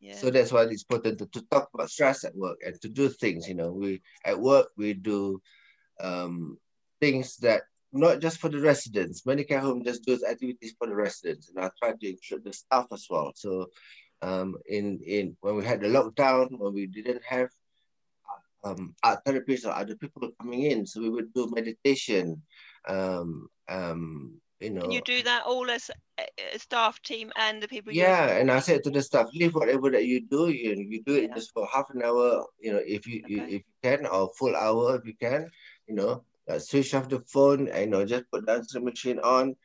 Yeah. 0.00 0.16
So 0.16 0.30
that's 0.30 0.50
why 0.52 0.62
it's 0.62 0.82
important 0.82 1.18
to, 1.18 1.26
to 1.26 1.46
talk 1.48 1.70
about 1.72 1.90
stress 1.90 2.24
at 2.24 2.34
work 2.34 2.58
and 2.64 2.80
to 2.82 2.88
do 2.88 3.08
things. 3.08 3.48
You 3.48 3.54
know, 3.54 3.72
we 3.72 4.02
at 4.24 4.38
work 4.38 4.68
we 4.76 4.94
do 4.94 5.40
um, 6.00 6.58
things 7.00 7.36
that 7.38 7.62
not 7.92 8.20
just 8.20 8.38
for 8.38 8.48
the 8.48 8.58
residents. 8.58 9.24
Many 9.24 9.44
care 9.44 9.60
homes 9.60 9.84
just 9.84 10.04
do 10.04 10.18
activities 10.28 10.74
for 10.76 10.88
the 10.88 10.94
residents, 10.94 11.50
and 11.50 11.64
I 11.64 11.70
try 11.78 11.92
to 11.92 12.08
include 12.08 12.44
the 12.44 12.52
staff 12.52 12.86
as 12.92 13.06
well. 13.08 13.32
So, 13.36 13.70
um, 14.22 14.56
in 14.66 15.00
in 15.06 15.36
when 15.40 15.56
we 15.56 15.64
had 15.64 15.80
the 15.80 15.88
lockdown, 15.88 16.58
when 16.58 16.74
we 16.74 16.86
didn't 16.86 17.22
have 17.24 17.50
um, 18.64 18.94
art 19.02 19.24
therapists 19.24 19.66
or 19.66 19.72
other 19.72 19.94
people 19.94 20.30
coming 20.40 20.62
in, 20.62 20.86
so 20.86 21.00
we 21.00 21.10
would 21.10 21.32
do 21.32 21.50
meditation. 21.54 22.42
Um, 22.88 23.48
um, 23.68 24.40
you 24.62 24.70
know. 24.70 24.82
Can 24.82 24.90
you 24.90 25.02
do 25.02 25.22
that 25.22 25.44
all 25.44 25.70
as 25.70 25.90
a 26.18 26.58
staff 26.58 27.00
team 27.02 27.32
and 27.36 27.62
the 27.62 27.68
people? 27.68 27.92
Yeah, 27.92 28.28
and 28.38 28.50
I 28.50 28.60
said 28.60 28.84
to 28.84 28.90
the 28.90 29.02
staff, 29.02 29.26
leave 29.34 29.54
whatever 29.54 29.90
that 29.90 30.06
you 30.06 30.26
do. 30.26 30.48
You 30.48 30.76
you 30.76 31.02
do 31.02 31.14
it 31.14 31.28
yeah. 31.30 31.34
just 31.34 31.52
for 31.52 31.66
half 31.66 31.90
an 31.94 32.02
hour. 32.02 32.44
You 32.60 32.74
know, 32.74 32.80
if 32.86 33.06
you 33.06 33.22
okay. 33.24 33.56
if 33.56 33.62
you 33.66 33.74
can, 33.82 34.06
or 34.06 34.30
full 34.38 34.56
hour 34.56 34.96
if 34.96 35.06
you 35.06 35.14
can. 35.20 35.50
You 35.88 35.96
know, 35.96 36.24
uh, 36.48 36.58
switch 36.58 36.94
off 36.94 37.08
the 37.08 37.20
phone. 37.26 37.68
And, 37.68 37.80
you 37.80 37.86
know, 37.88 38.04
just 38.04 38.30
put 38.30 38.46
the 38.46 38.52
answering 38.52 38.84
machine 38.84 39.18
on, 39.18 39.56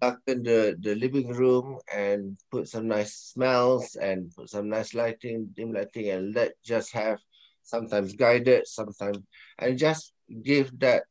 darken 0.00 0.42
the 0.42 0.76
the 0.80 0.94
living 0.94 1.28
room, 1.28 1.78
and 1.94 2.36
put 2.50 2.68
some 2.68 2.88
nice 2.88 3.14
smells 3.14 3.96
and 3.96 4.34
put 4.34 4.50
some 4.50 4.68
nice 4.68 4.94
lighting, 4.94 5.50
dim 5.54 5.72
lighting, 5.72 6.10
and 6.10 6.34
let 6.34 6.52
just 6.64 6.92
have 6.92 7.18
sometimes 7.62 8.14
guided, 8.14 8.66
sometimes 8.66 9.18
and 9.58 9.78
just 9.78 10.12
give 10.42 10.76
that 10.80 11.04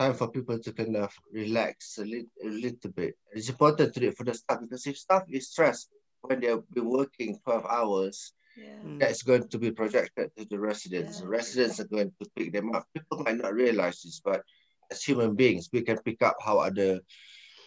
time 0.00 0.14
for 0.14 0.28
people 0.28 0.58
to 0.58 0.72
kind 0.72 0.96
of 0.96 1.12
relax 1.30 1.98
a 1.98 2.04
little, 2.04 2.32
a 2.42 2.48
little 2.48 2.90
bit. 2.90 3.14
It's 3.32 3.50
important 3.50 3.92
to 3.92 4.00
do 4.00 4.08
it 4.08 4.16
for 4.16 4.24
the 4.24 4.32
staff 4.32 4.60
because 4.62 4.86
if 4.86 4.96
staff 4.96 5.24
is 5.28 5.50
stressed 5.50 5.90
when 6.22 6.40
they've 6.40 6.62
been 6.72 6.88
working 6.88 7.38
12 7.44 7.66
hours, 7.66 8.32
yeah. 8.56 8.80
Mm. 8.84 8.98
that's 8.98 9.22
going 9.22 9.46
to 9.48 9.58
be 9.58 9.70
projected 9.70 10.30
to 10.36 10.46
the 10.46 10.58
residents. 10.58 11.20
Yeah. 11.20 11.28
residents 11.28 11.80
are 11.80 11.88
going 11.88 12.12
to 12.18 12.30
pick 12.34 12.52
them 12.52 12.74
up. 12.74 12.86
People 12.94 13.22
might 13.24 13.36
not 13.36 13.52
realize 13.52 14.00
this, 14.02 14.22
but 14.24 14.42
as 14.90 15.04
human 15.04 15.34
beings, 15.34 15.68
we 15.70 15.82
can 15.82 15.98
pick 15.98 16.22
up 16.22 16.36
how 16.42 16.58
other 16.58 17.00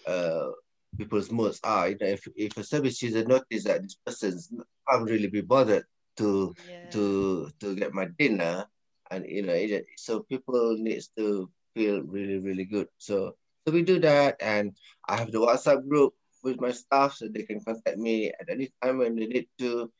uh, 0.07 0.49
people's 0.97 1.31
moods 1.31 1.59
are. 1.63 1.89
You 1.89 1.97
know, 2.01 2.07
if, 2.07 2.27
if 2.35 2.57
a 2.57 2.63
service 2.63 3.01
user 3.03 3.25
notice 3.25 3.63
that 3.65 3.83
this 3.83 3.95
person 4.05 4.63
can't 4.89 5.09
really 5.09 5.29
be 5.29 5.41
bothered 5.41 5.85
to 6.17 6.53
yeah. 6.69 6.89
to 6.91 7.49
to 7.59 7.75
get 7.75 7.93
my 7.93 8.07
dinner, 8.19 8.65
and 9.09 9.25
you 9.27 9.43
know, 9.43 9.79
so 9.97 10.21
people 10.21 10.77
needs 10.77 11.09
to 11.17 11.49
feel 11.73 12.01
really, 12.01 12.39
really 12.39 12.65
good. 12.65 12.87
So, 12.97 13.35
so 13.65 13.73
we 13.73 13.81
do 13.81 13.99
that. 13.99 14.37
And 14.41 14.75
I 15.07 15.17
have 15.17 15.31
the 15.31 15.39
WhatsApp 15.39 15.87
group 15.87 16.13
with 16.43 16.59
my 16.59 16.71
staff 16.71 17.15
so 17.15 17.27
they 17.27 17.43
can 17.43 17.63
contact 17.63 17.97
me 17.97 18.31
at 18.39 18.49
any 18.49 18.71
time 18.81 18.99
when 18.99 19.15
they 19.15 19.27
need 19.27 19.47
to. 19.59 19.91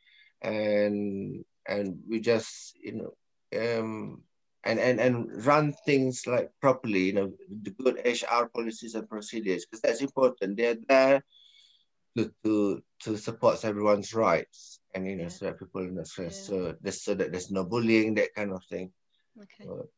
And, 0.42 1.44
and 1.66 1.98
we 2.08 2.20
just, 2.20 2.76
you 2.82 2.92
know, 2.92 3.14
um, 3.58 4.22
and, 4.64 4.78
and, 4.78 5.00
and 5.00 5.46
run 5.46 5.74
things 5.84 6.26
like 6.26 6.50
properly, 6.60 7.04
you 7.04 7.12
know, 7.12 7.32
the 7.62 7.70
good 7.70 8.00
HR 8.04 8.46
policies 8.46 8.94
and 8.94 9.08
procedures, 9.08 9.64
because 9.64 9.80
that's 9.80 10.00
important. 10.00 10.56
They're 10.56 10.76
there 10.88 11.22
to, 12.16 12.30
to, 12.44 12.82
to 13.00 13.16
support 13.16 13.64
everyone's 13.64 14.14
rights 14.14 14.80
and, 14.94 15.06
you 15.06 15.16
know, 15.16 15.24
yeah. 15.24 15.28
so 15.28 15.44
that 15.46 15.58
people 15.58 15.82
are 15.82 15.90
not 15.90 16.06
stressed. 16.06 16.50
Yeah. 16.50 16.72
So, 16.82 16.90
so 16.90 17.14
that 17.14 17.32
there's 17.32 17.50
no 17.50 17.64
bullying, 17.64 18.14
that 18.14 18.34
kind 18.34 18.52
of 18.52 18.62
thing. 18.64 18.92
Okay. 19.38 19.64
So, 19.64 19.88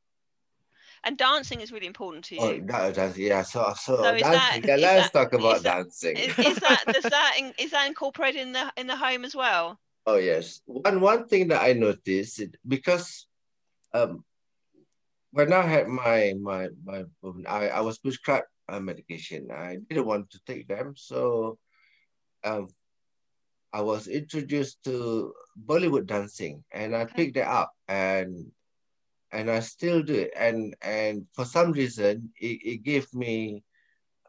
and 1.06 1.16
dancing 1.16 1.60
is 1.60 1.70
really 1.70 1.86
important 1.86 2.24
to 2.24 2.36
oh, 2.38 2.50
you. 2.50 2.66
Oh, 2.68 2.90
that, 2.90 3.16
yeah. 3.16 3.42
So, 3.42 3.72
so, 3.78 3.96
so 3.96 4.18
dancing. 4.18 4.62
That, 4.62 4.80
yeah, 4.80 4.86
let's 4.86 5.10
that, 5.10 5.30
talk 5.30 5.32
about 5.32 5.62
that, 5.62 5.76
dancing. 5.76 6.16
Is, 6.16 6.36
is 6.36 6.56
that 6.56 6.82
does 6.88 7.04
that 7.10 7.36
in, 7.38 7.54
is 7.58 7.70
that 7.70 7.86
incorporated 7.86 8.42
in 8.42 8.52
the 8.52 8.72
in 8.76 8.88
the 8.88 8.96
home 8.96 9.24
as 9.24 9.34
well? 9.34 9.78
Oh 10.04 10.16
yes. 10.16 10.60
One 10.66 11.00
one 11.00 11.28
thing 11.28 11.48
that 11.48 11.62
I 11.62 11.72
noticed 11.74 12.42
because 12.66 13.26
um 13.94 14.24
when 15.30 15.52
I 15.52 15.62
had 15.62 15.86
my 15.86 16.34
my 16.40 16.68
my 16.84 17.04
I, 17.46 17.68
I 17.68 17.80
was 17.80 17.98
prescribed 17.98 18.46
a 18.68 18.80
medication. 18.80 19.48
I 19.52 19.78
didn't 19.88 20.06
want 20.06 20.30
to 20.30 20.40
take 20.44 20.66
them, 20.66 20.94
so 20.96 21.56
um 22.42 22.66
I 23.72 23.82
was 23.82 24.08
introduced 24.08 24.82
to 24.84 25.32
Bollywood 25.54 26.06
dancing, 26.06 26.64
and 26.72 26.96
I 26.96 27.04
picked 27.04 27.36
it 27.36 27.46
up 27.46 27.72
and 27.86 28.50
and 29.32 29.50
I 29.50 29.60
still 29.60 30.02
do 30.02 30.14
it. 30.14 30.32
And 30.36 30.74
and 30.82 31.26
for 31.34 31.44
some 31.44 31.72
reason, 31.72 32.30
it, 32.40 32.60
it 32.62 32.82
gave 32.82 33.12
me 33.14 33.64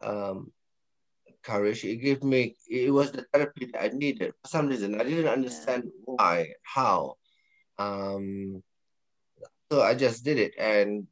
um, 0.02 0.52
courage. 1.42 1.84
It 1.84 1.96
gave 1.96 2.22
me. 2.22 2.56
It 2.68 2.92
was 2.92 3.12
the 3.12 3.24
therapy 3.32 3.70
that 3.72 3.82
I 3.82 3.88
needed. 3.88 4.34
For 4.42 4.48
some 4.48 4.68
reason, 4.68 5.00
I 5.00 5.04
didn't 5.04 5.28
understand 5.32 5.84
yeah. 5.86 6.02
why, 6.04 6.52
how. 6.62 7.16
Um, 7.78 8.62
so 9.70 9.82
I 9.82 9.94
just 9.94 10.24
did 10.24 10.38
it, 10.38 10.54
and 10.58 11.06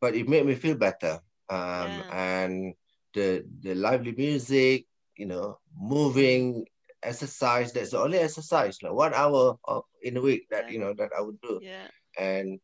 but 0.00 0.14
it 0.14 0.28
made 0.28 0.46
me 0.46 0.54
feel 0.54 0.76
better. 0.76 1.20
Um, 1.50 1.88
yeah. 1.88 2.08
And 2.12 2.74
the 3.14 3.44
the 3.62 3.74
lively 3.74 4.12
music, 4.12 4.86
you 5.16 5.26
know, 5.26 5.58
moving 5.76 6.66
exercise. 7.02 7.72
That's 7.72 7.90
the 7.90 8.00
only 8.00 8.18
exercise, 8.18 8.78
like 8.82 8.92
one 8.92 9.14
hour 9.14 9.58
of, 9.64 9.84
in 10.02 10.16
a 10.16 10.20
week 10.20 10.48
that 10.50 10.66
yeah. 10.66 10.72
you 10.72 10.78
know 10.78 10.94
that 10.94 11.10
I 11.16 11.20
would 11.20 11.40
do. 11.40 11.60
Yeah. 11.62 11.88
And 12.18 12.60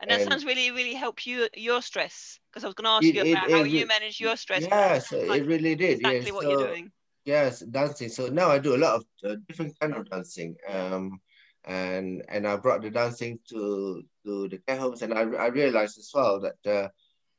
and 0.00 0.10
that 0.10 0.20
and 0.20 0.30
sounds 0.30 0.44
really, 0.44 0.70
really 0.70 0.94
help 0.94 1.26
you 1.26 1.48
your 1.54 1.82
stress 1.82 2.38
because 2.50 2.64
I 2.64 2.68
was 2.68 2.74
going 2.74 2.84
to 2.84 2.90
ask 2.90 3.04
it, 3.04 3.14
you 3.14 3.32
about 3.32 3.48
it, 3.48 3.52
how 3.52 3.62
it, 3.62 3.70
you 3.70 3.86
manage 3.86 4.20
your 4.20 4.36
stress. 4.36 4.62
Yes, 4.62 5.12
like, 5.12 5.42
it 5.42 5.46
really 5.46 5.74
did. 5.74 5.98
Exactly 5.98 6.26
yes. 6.26 6.32
what 6.32 6.42
so, 6.44 6.50
you're 6.50 6.66
doing. 6.66 6.92
Yes, 7.24 7.60
dancing. 7.60 8.08
So 8.08 8.28
now 8.28 8.48
I 8.48 8.58
do 8.58 8.74
a 8.74 8.78
lot 8.78 8.94
of 8.96 9.04
uh, 9.28 9.36
different 9.48 9.78
kind 9.80 9.94
of 9.94 10.08
dancing. 10.08 10.56
Um, 10.68 11.20
and 11.64 12.24
and 12.28 12.46
I 12.46 12.56
brought 12.56 12.82
the 12.82 12.90
dancing 12.90 13.38
to 13.50 14.02
to 14.24 14.48
the 14.48 14.58
care 14.58 14.78
homes, 14.78 15.02
and 15.02 15.12
I 15.12 15.22
I 15.22 15.46
realized 15.48 15.98
as 15.98 16.10
well 16.14 16.40
that. 16.40 16.58
Uh, 16.66 16.88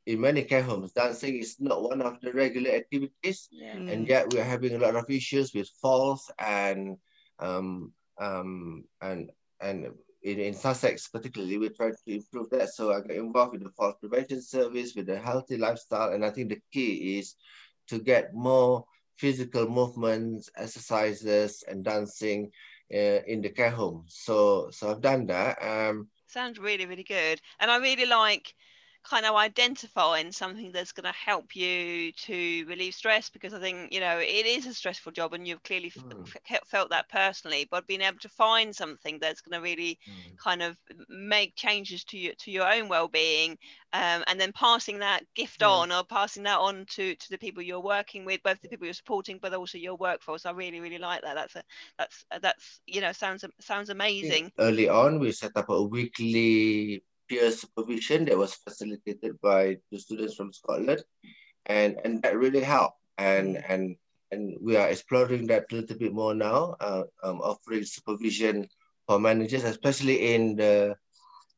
in 0.06 0.18
many 0.18 0.42
care 0.42 0.62
homes, 0.62 0.92
dancing 0.92 1.36
is 1.36 1.60
not 1.60 1.82
one 1.82 2.00
of 2.00 2.18
the 2.22 2.32
regular 2.32 2.70
activities, 2.70 3.48
yeah. 3.52 3.76
and 3.76 4.08
yet 4.08 4.32
we're 4.32 4.42
having 4.42 4.74
a 4.74 4.78
lot 4.78 4.96
of 4.96 5.08
issues 5.10 5.52
with 5.54 5.68
falls 5.80 6.30
and 6.38 6.96
um, 7.38 7.92
um, 8.18 8.84
and 9.02 9.30
and 9.60 9.88
in, 10.22 10.38
in 10.38 10.54
Sussex 10.54 11.08
particularly, 11.08 11.58
we're 11.58 11.70
trying 11.70 11.94
to 11.94 12.14
improve 12.14 12.50
that. 12.50 12.70
So 12.70 12.92
I 12.92 13.00
got 13.00 13.10
involved 13.10 13.52
with 13.52 13.64
the 13.64 13.70
falls 13.70 13.94
prevention 14.00 14.42
service, 14.42 14.94
with 14.94 15.06
the 15.06 15.18
healthy 15.18 15.56
lifestyle. 15.56 16.12
And 16.12 16.24
I 16.24 16.30
think 16.30 16.50
the 16.50 16.60
key 16.72 17.18
is 17.18 17.36
to 17.88 17.98
get 17.98 18.34
more 18.34 18.84
physical 19.18 19.68
movements, 19.68 20.50
exercises, 20.56 21.62
and 21.68 21.84
dancing 21.84 22.50
uh, 22.92 23.20
in 23.26 23.40
the 23.42 23.50
care 23.50 23.70
home. 23.70 24.04
So, 24.08 24.68
so 24.70 24.90
I've 24.90 25.00
done 25.00 25.26
that. 25.26 25.58
Um, 25.62 26.08
Sounds 26.26 26.58
really, 26.58 26.86
really 26.86 27.02
good. 27.02 27.40
And 27.58 27.70
I 27.70 27.78
really 27.78 28.06
like 28.06 28.54
kind 29.02 29.24
of 29.24 29.34
identifying 29.34 30.30
something 30.30 30.72
that's 30.72 30.92
going 30.92 31.04
to 31.04 31.12
help 31.12 31.56
you 31.56 32.12
to 32.12 32.64
relieve 32.68 32.94
stress 32.94 33.30
because 33.30 33.54
i 33.54 33.58
think 33.58 33.92
you 33.92 34.00
know 34.00 34.18
it 34.18 34.46
is 34.46 34.66
a 34.66 34.74
stressful 34.74 35.10
job 35.10 35.32
and 35.32 35.48
you've 35.48 35.62
clearly 35.62 35.90
mm. 35.90 36.36
f- 36.50 36.60
felt 36.66 36.90
that 36.90 37.08
personally 37.08 37.66
but 37.70 37.86
being 37.86 38.02
able 38.02 38.18
to 38.18 38.28
find 38.28 38.74
something 38.76 39.18
that's 39.18 39.40
going 39.40 39.58
to 39.58 39.64
really 39.64 39.98
mm. 40.08 40.36
kind 40.38 40.60
of 40.60 40.76
make 41.08 41.54
changes 41.56 42.04
to 42.04 42.18
your 42.18 42.34
to 42.34 42.50
your 42.50 42.70
own 42.70 42.88
well-being 42.88 43.56
um, 43.92 44.22
and 44.28 44.38
then 44.38 44.52
passing 44.52 44.98
that 45.00 45.24
gift 45.34 45.60
mm. 45.60 45.68
on 45.68 45.90
or 45.90 46.04
passing 46.04 46.42
that 46.42 46.58
on 46.58 46.84
to 46.90 47.14
to 47.14 47.30
the 47.30 47.38
people 47.38 47.62
you're 47.62 47.80
working 47.80 48.24
with 48.24 48.42
both 48.42 48.60
the 48.60 48.68
people 48.68 48.86
you're 48.86 48.94
supporting 48.94 49.38
but 49.40 49.54
also 49.54 49.78
your 49.78 49.96
workforce 49.96 50.44
i 50.44 50.50
really 50.50 50.80
really 50.80 50.98
like 50.98 51.22
that 51.22 51.34
that's 51.34 51.56
a 51.56 51.62
that's 51.98 52.24
that's 52.42 52.80
you 52.86 53.00
know 53.00 53.12
sounds 53.12 53.44
sounds 53.60 53.88
amazing 53.88 54.52
early 54.58 54.88
on 54.88 55.18
we 55.18 55.32
set 55.32 55.52
up 55.56 55.70
a 55.70 55.82
weekly 55.82 57.02
peer 57.30 57.50
supervision 57.52 58.24
that 58.24 58.36
was 58.36 58.54
facilitated 58.54 59.40
by 59.40 59.78
the 59.92 59.98
students 59.98 60.34
from 60.34 60.52
Scotland, 60.52 61.02
and 61.66 61.96
and 62.04 62.20
that 62.22 62.36
really 62.36 62.60
helped. 62.60 62.98
And 63.18 63.62
and 63.68 63.96
and 64.32 64.56
we 64.60 64.76
are 64.76 64.88
exploring 64.88 65.46
that 65.46 65.70
a 65.70 65.74
little 65.74 65.96
bit 65.96 66.12
more 66.12 66.34
now, 66.34 66.74
uh, 66.80 67.04
um, 67.22 67.40
offering 67.40 67.84
supervision 67.84 68.66
for 69.06 69.20
managers, 69.20 69.64
especially 69.64 70.34
in 70.34 70.56
the 70.56 70.96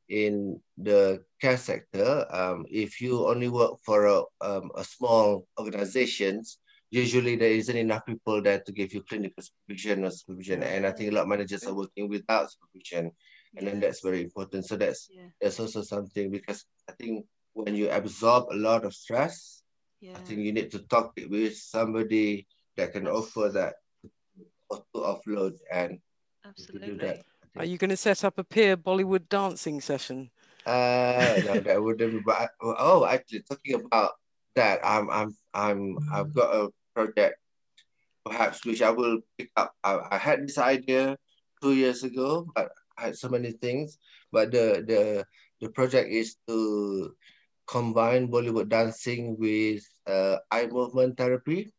in 0.08 0.60
the 0.76 1.24
care 1.40 1.56
sector. 1.56 2.26
Um, 2.30 2.66
if 2.68 3.00
you 3.00 3.26
only 3.26 3.48
work 3.48 3.80
for 3.84 4.06
a, 4.06 4.22
um, 4.42 4.70
a 4.76 4.84
small 4.84 5.46
organizations, 5.58 6.58
usually 6.90 7.36
there 7.36 7.52
isn't 7.52 7.76
enough 7.76 8.04
people 8.04 8.42
there 8.42 8.60
to 8.60 8.72
give 8.72 8.92
you 8.92 9.02
clinical 9.08 9.42
supervision 9.42 10.04
or 10.04 10.10
supervision. 10.10 10.62
And 10.62 10.86
I 10.86 10.92
think 10.92 11.10
a 11.10 11.14
lot 11.14 11.22
of 11.22 11.28
managers 11.28 11.64
are 11.64 11.74
working 11.74 12.08
without 12.10 12.50
supervision 12.52 13.12
and 13.56 13.66
then 13.66 13.80
that's 13.80 14.00
very 14.00 14.22
important. 14.22 14.64
So 14.64 14.76
that's 14.76 15.08
yeah. 15.10 15.28
that's 15.40 15.60
also 15.60 15.82
something 15.82 16.30
because 16.30 16.64
i 16.88 16.92
think 16.92 17.26
when 17.52 17.74
you 17.74 17.90
absorb 17.90 18.46
a 18.50 18.56
lot 18.56 18.84
of 18.84 18.94
stress 18.94 19.62
yeah. 20.00 20.12
i 20.16 20.20
think 20.20 20.40
you 20.40 20.52
need 20.52 20.70
to 20.70 20.80
talk 20.80 21.12
with 21.28 21.56
somebody 21.56 22.46
that 22.76 22.92
can 22.92 23.06
offer 23.06 23.48
that 23.48 23.74
to 24.70 25.00
offload 25.00 25.58
and 25.70 25.98
absolutely 26.44 26.88
do 26.88 26.96
that. 26.96 27.20
Are 27.56 27.66
you 27.66 27.76
going 27.76 27.90
to 27.90 27.96
set 27.96 28.24
up 28.24 28.38
a 28.38 28.44
peer 28.44 28.76
bollywood 28.76 29.28
dancing 29.28 29.80
session? 29.80 30.30
Uh 30.64 31.40
no 31.44 31.60
that 31.66 31.82
wouldn't 31.82 32.12
be 32.12 32.20
but 32.24 32.50
oh 32.62 33.04
actually 33.04 33.42
talking 33.42 33.74
about 33.74 34.12
that 34.54 34.80
i'm 34.84 35.10
i'm 35.10 35.36
i'm 35.54 35.98
i've 36.12 36.32
got 36.34 36.54
a 36.54 36.68
project 36.94 37.36
perhaps 38.24 38.64
which 38.64 38.80
i 38.82 38.90
will 38.90 39.18
pick 39.36 39.50
up. 39.56 39.74
I, 39.82 39.98
I 40.12 40.18
had 40.18 40.46
this 40.46 40.58
idea 40.58 41.16
two 41.60 41.74
years 41.74 42.04
ago 42.04 42.46
but 42.54 42.70
had 42.96 43.16
so 43.16 43.28
many 43.28 43.52
things, 43.52 43.98
but 44.30 44.50
the 44.50 44.84
the 44.86 45.26
the 45.60 45.68
project 45.70 46.10
is 46.10 46.36
to 46.48 47.14
combine 47.66 48.28
Bollywood 48.28 48.68
dancing 48.68 49.36
with 49.38 49.82
uh, 50.06 50.36
eye 50.50 50.66
movement 50.66 51.16
therapy. 51.16 51.72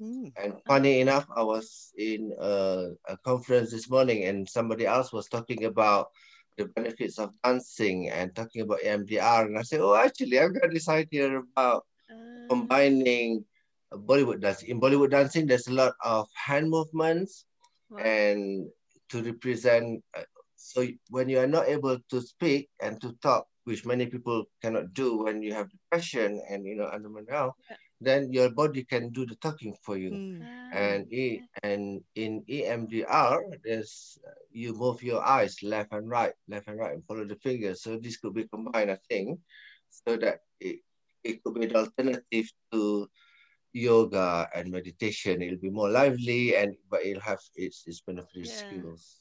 Mm. 0.00 0.32
And 0.36 0.54
funny 0.66 1.00
enough, 1.00 1.26
I 1.34 1.42
was 1.42 1.92
in 1.96 2.32
a, 2.38 2.94
a, 3.08 3.16
conference 3.24 3.70
this 3.70 3.90
morning, 3.90 4.24
and 4.24 4.48
somebody 4.48 4.86
else 4.86 5.12
was 5.12 5.26
talking 5.26 5.64
about 5.64 6.10
the 6.56 6.66
benefits 6.66 7.18
of 7.18 7.30
dancing 7.42 8.10
and 8.10 8.34
talking 8.34 8.62
about 8.62 8.80
EMDR. 8.82 9.46
And 9.46 9.58
I 9.58 9.62
said, 9.62 9.80
"Oh, 9.80 9.94
actually, 9.94 10.38
I've 10.38 10.54
got 10.54 10.70
this 10.70 10.88
idea 10.88 11.38
about 11.38 11.86
uh. 12.10 12.46
combining 12.48 13.44
Bollywood 13.92 14.40
dancing. 14.40 14.68
In 14.68 14.80
Bollywood 14.80 15.10
dancing, 15.10 15.46
there's 15.46 15.66
a 15.66 15.74
lot 15.74 15.94
of 16.04 16.28
hand 16.34 16.70
movements, 16.70 17.44
wow. 17.90 17.98
and 17.98 18.68
to 19.10 19.22
represent 19.22 20.04
uh, 20.16 20.22
so 20.68 20.86
when 21.08 21.30
you 21.30 21.38
are 21.38 21.48
not 21.48 21.66
able 21.66 21.96
to 22.10 22.20
speak 22.20 22.68
and 22.82 23.00
to 23.00 23.16
talk, 23.22 23.48
which 23.64 23.86
many 23.86 24.04
people 24.04 24.44
cannot 24.60 24.92
do 24.92 25.24
when 25.24 25.40
you 25.40 25.54
have 25.54 25.70
depression 25.70 26.42
and 26.50 26.66
you 26.66 26.76
know 26.76 26.88
under 26.92 27.08
mental 27.08 27.56
yeah. 27.70 27.76
then 28.00 28.30
your 28.32 28.50
body 28.50 28.84
can 28.84 29.08
do 29.08 29.24
the 29.24 29.34
talking 29.36 29.74
for 29.82 29.96
you. 29.96 30.10
Mm. 30.10 30.44
And 30.72 31.12
e, 31.12 31.40
and 31.62 32.04
in 32.14 32.44
EMDR, 32.44 33.40
there's 33.64 34.18
you 34.52 34.74
move 34.74 35.02
your 35.02 35.24
eyes 35.24 35.56
left 35.62 35.92
and 35.92 36.08
right, 36.08 36.36
left 36.48 36.68
and 36.68 36.78
right, 36.78 36.92
and 36.92 37.04
follow 37.08 37.24
the 37.24 37.40
fingers. 37.40 37.82
So 37.82 37.96
this 37.96 38.18
could 38.18 38.34
be 38.34 38.44
combined, 38.44 38.90
I 38.90 38.98
think, 39.08 39.40
so 39.88 40.16
that 40.18 40.40
it, 40.60 40.80
it 41.24 41.42
could 41.42 41.54
be 41.54 41.64
an 41.64 41.76
alternative 41.76 42.52
to 42.72 43.08
yoga 43.72 44.48
and 44.54 44.70
meditation. 44.70 45.40
It'll 45.40 45.64
be 45.64 45.70
more 45.70 45.88
lively 45.88 46.56
and 46.56 46.76
but 46.90 47.04
it'll 47.06 47.24
have 47.24 47.40
its 47.56 47.84
its 47.88 48.00
beneficial 48.04 48.52
yeah. 48.52 48.68
skills 48.68 49.20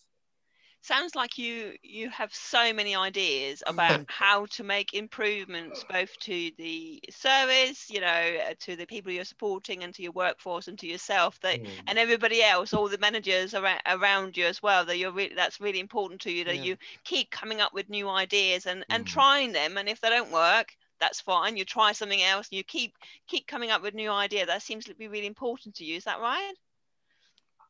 sounds 0.88 1.16
like 1.16 1.38
you 1.38 1.74
you 1.84 2.10
have 2.10 2.34
so 2.34 2.72
many 2.72 2.96
ideas 2.96 3.62
about 3.68 4.06
how 4.08 4.46
to 4.46 4.64
make 4.64 4.94
improvements 4.94 5.84
both 5.90 6.18
to 6.20 6.50
the 6.58 7.02
service 7.10 7.90
you 7.90 8.00
know 8.00 8.08
uh, 8.50 8.54
to 8.60 8.78
the 8.78 8.86
people 8.86 9.12
you're 9.12 9.26
supporting 9.26 9.84
and 9.84 9.94
to 9.94 10.02
your 10.02 10.14
workforce 10.14 10.70
and 10.70 10.80
to 10.80 10.88
yourself 10.88 11.40
that 11.42 11.62
mm. 11.62 11.70
and 11.88 12.00
everybody 12.00 12.42
else 12.42 12.74
all 12.74 12.88
the 12.88 12.98
managers 13.00 13.54
around, 13.54 13.82
around 13.86 14.38
you 14.38 14.46
as 14.46 14.64
well 14.64 14.86
that 14.86 14.98
you're 14.98 15.12
really 15.12 15.36
that's 15.36 15.60
really 15.60 15.82
important 15.82 16.22
to 16.22 16.32
you 16.32 16.46
that 16.46 16.58
yeah. 16.58 16.64
you 16.64 16.78
keep 17.04 17.30
coming 17.30 17.60
up 17.60 17.74
with 17.74 17.90
new 17.90 18.08
ideas 18.08 18.66
and 18.66 18.86
and 18.90 19.04
mm. 19.04 19.10
trying 19.10 19.52
them 19.52 19.78
and 19.78 19.90
if 19.90 20.00
they 20.00 20.10
don't 20.10 20.32
work 20.32 20.76
that's 21.02 21.20
fine 21.20 21.58
you 21.58 21.66
try 21.66 21.92
something 21.92 22.22
else 22.22 22.48
and 22.50 22.58
you 22.58 22.64
keep 22.64 22.94
keep 23.28 23.46
coming 23.46 23.72
up 23.72 23.84
with 23.84 23.94
new 23.94 24.10
idea 24.10 24.46
that 24.46 24.62
seems 24.62 24.86
to 24.86 24.96
be 24.96 25.10
really 25.10 25.28
important 25.28 25.76
to 25.76 25.84
you 25.84 25.98
is 25.98 26.06
that 26.06 26.22
right 26.22 26.54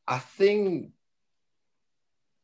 i 0.07 0.19
think 0.19 0.91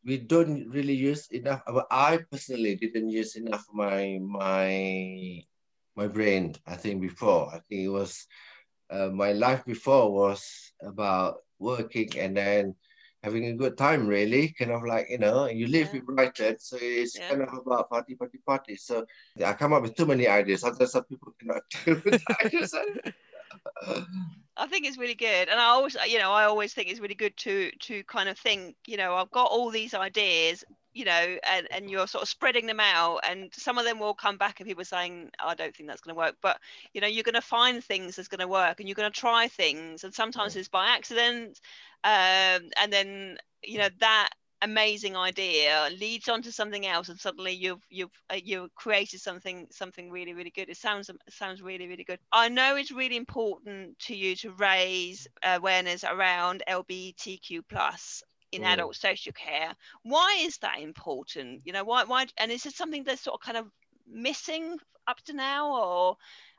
we 0.06 0.18
don't 0.18 0.70
really 0.70 0.94
use 0.94 1.28
enough. 1.32 1.64
I 1.90 2.20
personally 2.30 2.76
didn't 2.76 3.10
use 3.10 3.36
enough 3.36 3.66
my 3.74 4.20
my 4.22 5.44
my 5.96 6.08
brain. 6.08 6.56
I 6.68 6.76
think 6.76 7.02
before. 7.02 7.50
I 7.50 7.60
think 7.68 7.82
it 7.82 7.90
was 7.90 8.28
uh, 8.90 9.10
my 9.10 9.32
life 9.32 9.66
before 9.66 10.12
was 10.12 10.74
about 10.82 11.38
working 11.60 12.10
and 12.18 12.36
then 12.36 12.76
having 13.24 13.46
a 13.46 13.54
good 13.54 13.78
time. 13.78 14.08
Really, 14.08 14.54
kind 14.60 14.72
of 14.72 14.84
like 14.84 15.08
you 15.10 15.20
know, 15.20 15.48
you 15.48 15.68
live 15.68 15.88
yeah. 15.94 16.02
with 16.02 16.16
Brighton, 16.16 16.60
so 16.60 16.78
it's 16.80 17.18
yeah. 17.18 17.30
kind 17.30 17.42
of 17.42 17.54
about 17.54 17.90
party, 17.90 18.16
party, 18.16 18.40
party. 18.46 18.76
So 18.76 19.06
I 19.44 19.54
come 19.54 19.74
up 19.74 19.84
with 19.84 19.96
too 19.96 20.06
many 20.06 20.28
ideas. 20.28 20.62
Sometimes 20.62 20.92
some 20.92 21.06
people 21.06 21.34
cannot 21.40 21.64
deal 21.86 22.02
with 22.04 22.24
ideas. 22.44 22.76
I 24.56 24.68
think 24.68 24.86
it's 24.86 24.98
really 24.98 25.16
good, 25.16 25.50
and 25.50 25.60
I 25.60 25.66
always, 25.66 25.98
you 26.08 26.20
know, 26.20 26.32
I 26.32 26.44
always 26.46 26.74
think 26.74 26.90
it's 26.90 27.00
really 27.00 27.16
good 27.16 27.36
to 27.38 27.72
to 27.72 28.04
kind 28.04 28.30
of 28.30 28.38
think, 28.38 28.76
you 28.86 28.98
know, 28.98 29.16
I've 29.16 29.32
got 29.32 29.50
all 29.50 29.72
these 29.72 29.94
ideas, 29.96 30.64
you 30.94 31.06
know, 31.06 31.38
and 31.50 31.68
and 31.72 31.90
you're 31.90 32.08
sort 32.08 32.22
of 32.22 32.30
spreading 32.30 32.68
them 32.68 32.80
out, 32.80 33.22
and 33.28 33.50
some 33.54 33.78
of 33.80 33.86
them 33.86 34.00
will 34.00 34.14
come 34.14 34.38
back, 34.38 34.60
and 34.60 34.68
people 34.68 34.86
saying, 34.86 35.32
I 35.40 35.56
don't 35.56 35.76
think 35.76 35.90
that's 35.90 36.02
going 36.02 36.16
to 36.16 36.20
work, 36.20 36.36
but 36.42 36.60
you 36.94 37.02
know, 37.02 37.08
you're 37.08 37.24
going 37.24 37.34
to 37.34 37.42
find 37.42 37.84
things 37.84 38.16
that's 38.16 38.28
going 38.28 38.42
to 38.42 38.48
work, 38.48 38.80
and 38.80 38.88
you're 38.88 38.96
going 38.96 39.12
to 39.12 39.20
try 39.20 39.48
things, 39.48 40.04
and 40.04 40.14
sometimes 40.14 40.56
it's 40.56 40.70
by 40.70 40.88
accident, 40.90 41.60
um, 42.04 42.70
and 42.80 42.92
then 42.92 43.38
you 43.64 43.80
know 43.80 43.90
that 44.00 44.30
amazing 44.64 45.16
idea 45.18 45.90
leads 46.00 46.30
on 46.30 46.42
to 46.42 46.52
something 46.52 46.86
else 46.86 47.10
and 47.10 47.20
suddenly 47.20 47.52
you've 47.52 47.84
you've 47.90 48.12
uh, 48.30 48.40
you've 48.42 48.74
created 48.76 49.20
something 49.20 49.68
something 49.72 50.10
really 50.10 50.34
really 50.34 50.52
good. 50.52 50.70
It 50.70 50.78
sounds 50.78 51.10
it 51.10 51.18
sounds 51.30 51.62
really 51.62 51.88
really 51.88 52.06
good. 52.06 52.20
I 52.32 52.50
know 52.50 52.76
it's 52.78 52.92
really 52.92 53.18
important 53.18 54.00
to 54.00 54.16
you 54.16 54.36
to 54.38 54.52
raise 54.52 55.28
awareness 55.44 56.04
around 56.04 56.64
lgbtq 56.68 57.62
plus 57.70 58.24
in 58.52 58.62
mm. 58.62 58.68
adult 58.68 58.96
social 58.96 59.34
care. 59.34 59.74
Why 60.04 60.38
is 60.42 60.58
that 60.60 60.80
important? 60.80 61.62
You 61.66 61.74
know 61.74 61.84
why 61.84 62.06
why 62.06 62.26
and 62.38 62.52
is 62.52 62.66
it 62.66 62.74
something 62.74 63.04
that's 63.04 63.24
sort 63.24 63.36
of 63.36 63.46
kind 63.46 63.58
of 63.58 63.68
missing 64.08 64.78
up 65.08 65.22
to 65.26 65.34
now 65.34 65.74
or 65.74 66.16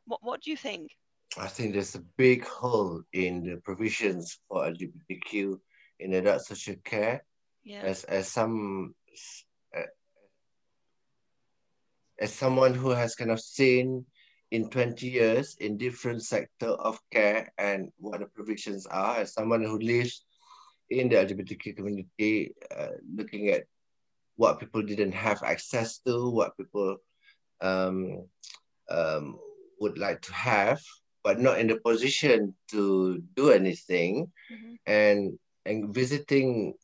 what 0.07 0.21
what 0.23 0.43
do 0.43 0.51
you 0.51 0.57
think? 0.57 0.91
I 1.39 1.49
think 1.49 1.73
there's 1.73 1.95
a 1.95 2.05
big 2.17 2.45
hole 2.47 3.03
in 3.13 3.45
the 3.45 3.57
provisions 3.57 4.39
for 4.47 4.71
lgbtq 4.71 5.59
in 6.01 6.15
adult 6.15 6.43
social 6.43 6.77
care 6.85 7.25
yeah. 7.65 7.81
as 7.81 8.05
as 8.05 8.29
some 8.29 8.95
as 12.21 12.33
someone 12.33 12.75
who 12.75 12.91
has 12.91 13.15
kind 13.15 13.31
of 13.31 13.41
seen 13.41 14.05
in 14.51 14.71
20 14.71 15.07
years 15.07 15.57
in 15.59 15.77
different 15.77 16.23
sector 16.23 16.69
of 16.69 16.99
care 17.11 17.53
and 17.59 17.91
what 17.99 18.21
the 18.21 18.27
provisions 18.27 18.87
are 18.87 19.17
as 19.19 19.35
someone 19.35 19.65
who 19.65 19.79
lives 19.79 20.25
in 20.91 21.09
the 21.09 21.17
lgbtq 21.17 21.77
community 21.77 22.55
uh, 22.77 22.95
looking 23.17 23.49
at 23.49 23.65
what 24.37 24.61
people 24.61 24.83
didn't 24.83 25.13
have 25.13 25.43
access 25.43 25.99
to 25.99 26.31
what 26.31 26.57
people 26.57 26.97
um, 27.61 28.27
um, 28.91 29.39
would 29.81 29.99
like 29.99 30.21
to 30.21 30.33
have 30.33 30.81
but 31.25 31.41
not 31.41 31.59
in 31.59 31.67
the 31.67 31.77
position 31.77 32.55
to 32.69 33.23
do 33.35 33.51
anything 33.51 34.31
mm-hmm. 34.53 34.75
and 34.87 35.39
and 35.67 35.95
visiting 35.95 36.75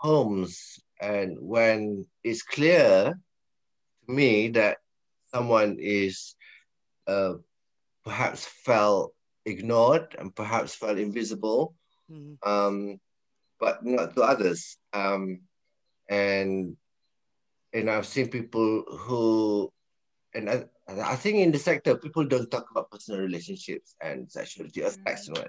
homes 0.00 0.80
and 1.00 1.36
when 1.38 2.06
it's 2.24 2.42
clear 2.42 3.12
to 3.12 4.12
me 4.12 4.48
that 4.48 4.78
someone 5.28 5.76
is 5.78 6.34
uh, 7.06 7.34
perhaps 8.02 8.46
felt 8.64 9.12
ignored 9.44 10.16
and 10.18 10.34
perhaps 10.34 10.74
felt 10.74 10.96
invisible 10.96 11.74
mm-hmm. 12.10 12.32
um, 12.48 12.98
but 13.60 13.84
not 13.84 14.14
to 14.14 14.22
others 14.22 14.78
um, 14.94 15.40
and 16.08 16.76
and 17.72 17.90
I've 17.90 18.06
seen 18.06 18.28
people 18.28 18.82
who 18.88 19.70
and 20.34 20.48
I, 20.48 20.64
I 20.88 21.16
think 21.16 21.38
in 21.38 21.52
the 21.52 21.58
sector, 21.58 21.96
people 21.96 22.24
don't 22.24 22.50
talk 22.50 22.70
about 22.70 22.90
personal 22.90 23.20
relationships 23.20 23.94
and 24.00 24.30
sexuality 24.30 24.82
or 24.82 24.90
sex. 24.90 25.28
You 25.28 25.34
know, 25.34 25.44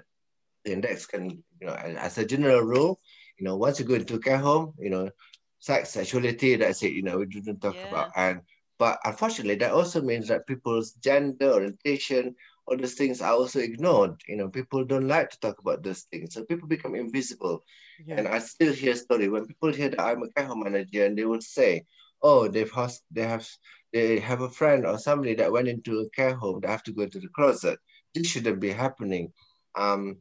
the 0.64 0.72
index 0.72 1.06
can, 1.06 1.42
you 1.60 1.66
know, 1.66 1.74
as 1.74 2.18
a 2.18 2.24
general 2.26 2.60
rule, 2.60 3.00
you 3.38 3.44
know, 3.44 3.56
once 3.56 3.78
you 3.78 3.84
go 3.84 3.94
into 3.94 4.14
a 4.14 4.18
care 4.20 4.38
home, 4.38 4.74
you 4.78 4.90
know, 4.90 5.10
sex, 5.58 5.90
sexuality, 5.90 6.56
that's 6.56 6.82
it. 6.82 6.92
You 6.92 7.02
know, 7.02 7.18
we 7.18 7.26
didn't 7.26 7.60
talk 7.60 7.74
yeah. 7.76 7.88
about. 7.88 8.10
And 8.16 8.40
but 8.78 8.98
unfortunately, 9.04 9.54
that 9.56 9.72
also 9.72 10.02
means 10.02 10.28
that 10.28 10.46
people's 10.46 10.92
gender 10.94 11.52
orientation, 11.52 12.34
all 12.66 12.76
those 12.76 12.94
things 12.94 13.20
are 13.20 13.32
also 13.32 13.60
ignored. 13.60 14.20
You 14.26 14.36
know, 14.36 14.48
people 14.48 14.84
don't 14.84 15.06
like 15.06 15.30
to 15.30 15.38
talk 15.40 15.60
about 15.60 15.84
those 15.84 16.02
things, 16.10 16.34
so 16.34 16.44
people 16.44 16.66
become 16.66 16.94
invisible. 16.94 17.62
Yeah. 18.04 18.16
And 18.18 18.28
I 18.28 18.40
still 18.40 18.72
hear 18.72 18.96
story 18.96 19.28
when 19.28 19.46
people 19.46 19.72
hear 19.72 19.90
that 19.90 20.00
I'm 20.00 20.22
a 20.22 20.30
care 20.32 20.46
home 20.46 20.64
manager, 20.64 21.06
and 21.06 21.16
they 21.16 21.24
will 21.24 21.40
say, 21.40 21.84
"Oh, 22.22 22.48
they've 22.48 22.70
host- 22.70 23.04
they 23.10 23.22
have 23.22 23.48
they 23.92 24.18
have 24.18 24.40
a 24.40 24.50
friend 24.50 24.86
or 24.86 24.98
somebody 24.98 25.34
that 25.36 25.52
went 25.52 25.68
into 25.68 26.00
a 26.00 26.10
care 26.10 26.34
home. 26.34 26.60
They 26.60 26.68
have 26.68 26.82
to 26.84 26.92
go 26.92 27.06
to 27.06 27.20
the 27.20 27.28
closet. 27.36 27.78
This 28.14 28.26
shouldn't 28.26 28.58
be 28.60 28.70
happening." 28.70 29.32
Um, 29.76 30.16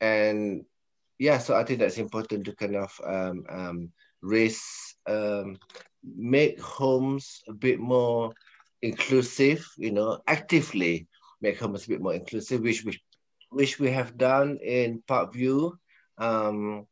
and 0.00 0.64
yeah, 1.20 1.36
so 1.36 1.54
I 1.54 1.64
think 1.64 1.80
that's 1.80 1.98
important 1.98 2.46
to 2.46 2.56
kind 2.56 2.76
of 2.76 2.98
um, 3.06 3.44
um, 3.50 3.92
raise, 4.22 4.96
um, 5.06 5.58
make 6.02 6.58
homes 6.58 7.42
a 7.46 7.52
bit 7.52 7.78
more 7.78 8.32
inclusive. 8.80 9.62
You 9.76 9.92
know, 9.92 10.22
actively 10.26 11.06
make 11.42 11.60
homes 11.60 11.84
a 11.84 11.88
bit 11.88 12.00
more 12.00 12.14
inclusive, 12.14 12.62
which 12.62 12.84
which 12.84 13.00
which 13.50 13.78
we 13.78 13.90
have 13.90 14.16
done 14.16 14.56
in 14.64 15.02
Parkview, 15.06 15.72
um, 16.16 16.86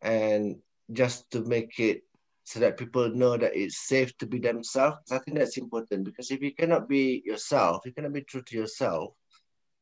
and 0.00 0.54
just 0.92 1.28
to 1.32 1.42
make 1.42 1.80
it 1.80 2.02
so 2.44 2.60
that 2.60 2.78
people 2.78 3.08
know 3.08 3.36
that 3.36 3.56
it's 3.56 3.88
safe 3.88 4.16
to 4.18 4.26
be 4.26 4.38
themselves. 4.38 5.10
I 5.10 5.18
think 5.18 5.36
that's 5.36 5.56
important 5.56 6.04
because 6.04 6.30
if 6.30 6.40
you 6.42 6.54
cannot 6.54 6.88
be 6.88 7.24
yourself, 7.26 7.82
you 7.84 7.92
cannot 7.92 8.12
be 8.12 8.22
true 8.22 8.42
to 8.42 8.56
yourself, 8.56 9.14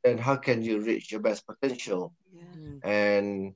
then 0.03 0.17
how 0.17 0.37
can 0.37 0.63
you 0.63 0.81
reach 0.81 1.13
your 1.13 1.21
best 1.21 1.45
potential? 1.47 2.15
Yeah. 2.33 2.89
And 2.91 3.55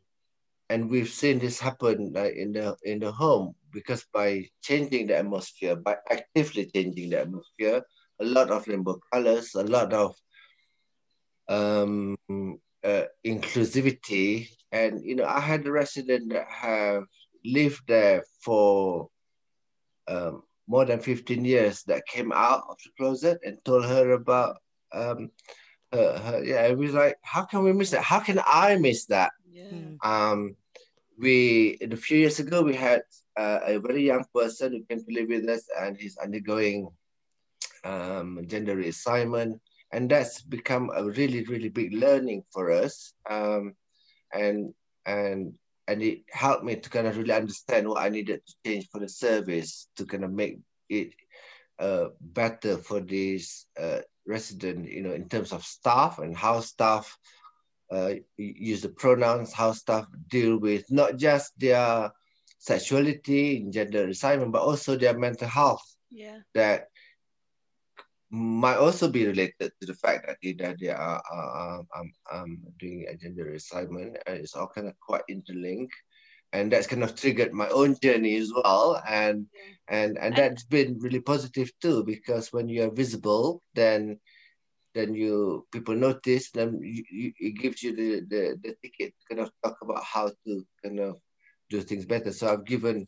and 0.68 0.90
we've 0.90 1.09
seen 1.09 1.38
this 1.38 1.61
happen 1.61 2.12
like 2.12 2.35
in 2.35 2.52
the 2.52 2.76
in 2.83 2.98
the 2.98 3.12
home 3.12 3.55
because 3.72 4.05
by 4.12 4.44
changing 4.62 5.07
the 5.07 5.16
atmosphere, 5.16 5.76
by 5.76 5.96
actively 6.11 6.70
changing 6.74 7.11
the 7.11 7.20
atmosphere, 7.20 7.83
a 8.20 8.24
lot 8.24 8.50
of 8.50 8.66
rainbow 8.66 8.98
colors, 9.12 9.55
a 9.55 9.62
lot 9.62 9.92
of 9.92 10.16
um, 11.48 12.16
uh, 12.83 13.05
inclusivity. 13.24 14.48
And, 14.72 15.05
you 15.05 15.16
know, 15.16 15.26
I 15.26 15.40
had 15.40 15.66
a 15.66 15.72
resident 15.72 16.33
that 16.33 16.48
have 16.48 17.05
lived 17.44 17.83
there 17.87 18.24
for 18.42 19.09
um, 20.09 20.42
more 20.66 20.85
than 20.85 21.00
15 21.00 21.44
years 21.44 21.83
that 21.85 22.07
came 22.07 22.33
out 22.33 22.64
of 22.68 22.79
the 22.85 22.90
closet 22.96 23.38
and 23.44 23.59
told 23.64 23.85
her 23.85 24.12
about 24.12 24.57
um, 24.92 25.31
her 25.92 26.42
yeah, 26.44 26.62
it 26.66 26.76
was 26.76 26.92
like, 26.92 27.16
how 27.22 27.44
can 27.44 27.62
we 27.62 27.72
miss 27.72 27.90
that? 27.90 28.02
How 28.02 28.20
can 28.20 28.40
I 28.46 28.76
miss 28.76 29.07
that? 29.07 29.33
Yeah. 29.57 29.71
Hmm. 29.73 29.97
Um, 30.05 30.57
we, 31.19 31.79
a 31.81 31.97
few 31.97 32.19
years 32.19 32.38
ago, 32.40 32.61
we 32.61 32.75
had 32.75 33.03
uh, 33.38 33.61
a 33.64 33.79
very 33.79 34.05
young 34.05 34.25
person 34.35 34.73
who 34.73 34.85
came 34.85 35.03
to 35.03 35.14
live 35.14 35.29
with 35.29 35.49
us 35.49 35.64
and 35.81 35.97
he's 35.97 36.19
undergoing 36.19 36.88
um, 37.85 38.42
gender 38.47 38.77
reassignment 38.77 39.59
and 39.92 40.11
that's 40.11 40.42
become 40.42 40.90
a 40.95 41.05
really 41.05 41.45
really 41.45 41.69
big 41.69 41.92
learning 41.92 42.42
for 42.53 42.73
us 42.73 43.14
um, 43.31 43.75
and 44.33 44.75
and 45.07 45.53
and 45.87 46.03
it 46.03 46.23
helped 46.31 46.64
me 46.64 46.75
to 46.75 46.90
kind 46.90 47.07
of 47.07 47.16
really 47.16 47.33
understand 47.33 47.88
what 47.88 48.03
I 48.03 48.09
needed 48.09 48.40
to 48.45 48.55
change 48.64 48.88
for 48.90 49.01
the 49.01 49.09
service 49.09 49.88
to 49.97 50.05
kind 50.05 50.25
of 50.25 50.33
make 50.33 50.59
it 50.88 51.11
uh, 51.79 52.09
better 52.21 52.77
for 52.77 53.01
these 53.01 53.66
uh, 53.81 54.01
resident, 54.27 54.90
you 54.90 55.03
know, 55.03 55.12
in 55.12 55.29
terms 55.29 55.53
of 55.53 55.64
staff 55.64 56.19
and 56.19 56.37
how 56.37 56.59
staff 56.59 57.16
uh, 57.90 58.14
use 58.37 58.83
the 58.83 58.88
pronouns, 58.88 59.53
how 59.53 59.72
staff 59.72 60.07
deal 60.29 60.59
with 60.59 60.85
not 60.90 61.16
just 61.16 61.59
their 61.59 62.11
sexuality 62.59 63.59
and 63.59 63.72
gender 63.72 64.09
assignment, 64.09 64.53
but 64.53 64.62
also 64.62 64.96
their 64.96 65.18
mental 65.18 65.49
health. 65.49 65.85
Yeah. 66.11 66.38
That 66.55 66.88
might 68.31 68.77
also 68.77 69.09
be 69.09 69.27
related 69.27 69.70
to 69.81 69.87
the 69.87 69.94
fact 69.94 70.27
that 70.27 70.37
they, 70.42 70.53
that 70.55 70.77
they 70.81 70.88
are 70.88 71.22
uh, 71.33 71.83
um, 71.99 72.12
um, 72.33 72.59
doing 72.79 73.07
a 73.09 73.16
gender 73.16 73.53
assignment 73.53 74.16
and 74.27 74.38
it's 74.38 74.55
all 74.55 74.66
kind 74.66 74.88
of 74.88 74.99
quite 75.01 75.22
interlinked 75.29 75.94
and 76.53 76.72
that's 76.72 76.87
kind 76.87 77.05
of 77.05 77.14
triggered 77.14 77.53
my 77.53 77.68
own 77.68 77.96
journey 78.03 78.37
as 78.37 78.53
well 78.53 79.01
and 79.09 79.46
and 79.88 80.18
and 80.18 80.35
that's 80.37 80.64
been 80.64 80.99
really 81.01 81.20
positive 81.20 81.70
too 81.81 82.05
because 82.05 82.53
when 82.53 82.68
you 82.68 82.83
are 82.83 82.90
visible 82.90 83.62
then 83.75 84.18
then 84.96 85.14
you 85.14 85.66
people 85.70 85.94
notice 85.94 86.50
then 86.50 86.80
you, 86.82 87.04
you, 87.11 87.32
it 87.38 87.54
gives 87.62 87.82
you 87.82 87.94
the, 87.94 88.20
the 88.32 88.42
the 88.62 88.74
ticket 88.82 89.12
to 89.18 89.22
kind 89.28 89.40
of 89.44 89.50
talk 89.62 89.76
about 89.82 90.02
how 90.02 90.26
to 90.44 90.64
kind 90.82 91.00
of 91.00 91.16
do 91.68 91.82
things 91.82 92.06
better. 92.06 92.32
So 92.32 92.48
i've 92.48 92.64
given 92.64 93.06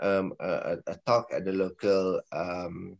um, 0.00 0.32
a, 0.40 0.76
a 0.86 0.96
talk 1.06 1.26
at 1.32 1.44
the 1.44 1.52
local 1.52 2.20
um, 2.32 2.96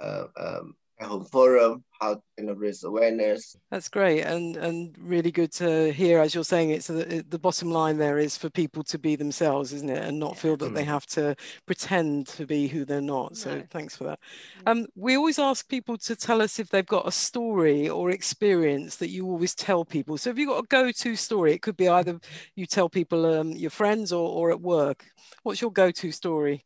uh, 0.00 0.24
um, 0.36 0.74
home 1.00 1.24
forum, 1.24 1.84
how 2.00 2.14
to 2.14 2.20
kind 2.36 2.50
of 2.50 2.58
raise 2.58 2.84
awareness. 2.84 3.56
That's 3.70 3.88
great, 3.88 4.22
and 4.22 4.56
and 4.56 4.94
really 4.98 5.30
good 5.30 5.52
to 5.54 5.92
hear. 5.92 6.20
As 6.20 6.34
you're 6.34 6.44
saying, 6.44 6.70
it's 6.70 6.86
the, 6.86 7.24
the 7.28 7.38
bottom 7.38 7.70
line 7.70 7.98
there 7.98 8.18
is 8.18 8.36
for 8.38 8.48
people 8.50 8.84
to 8.84 8.98
be 8.98 9.16
themselves, 9.16 9.72
isn't 9.72 9.90
it, 9.90 10.02
and 10.04 10.18
not 10.18 10.38
feel 10.38 10.56
that 10.58 10.74
they 10.74 10.84
mm. 10.84 10.86
have 10.86 11.06
to 11.06 11.34
pretend 11.66 12.28
to 12.28 12.46
be 12.46 12.68
who 12.68 12.84
they're 12.84 13.00
not. 13.00 13.36
So 13.36 13.56
no. 13.56 13.62
thanks 13.70 13.96
for 13.96 14.04
that. 14.04 14.20
Um, 14.66 14.86
we 14.94 15.16
always 15.16 15.38
ask 15.38 15.68
people 15.68 15.96
to 15.98 16.14
tell 16.14 16.40
us 16.40 16.58
if 16.58 16.68
they've 16.68 16.86
got 16.86 17.08
a 17.08 17.12
story 17.12 17.88
or 17.88 18.10
experience 18.10 18.96
that 18.96 19.10
you 19.10 19.26
always 19.26 19.54
tell 19.54 19.84
people. 19.84 20.16
So 20.18 20.30
if 20.30 20.38
you've 20.38 20.48
got 20.48 20.64
a 20.64 20.66
go-to 20.68 21.16
story? 21.16 21.52
It 21.52 21.62
could 21.62 21.76
be 21.76 21.88
either 21.88 22.18
you 22.54 22.66
tell 22.66 22.88
people, 22.88 23.26
um, 23.26 23.52
your 23.52 23.70
friends, 23.70 24.12
or 24.12 24.28
or 24.28 24.50
at 24.50 24.60
work. 24.60 25.04
What's 25.42 25.60
your 25.60 25.72
go-to 25.72 26.12
story? 26.12 26.64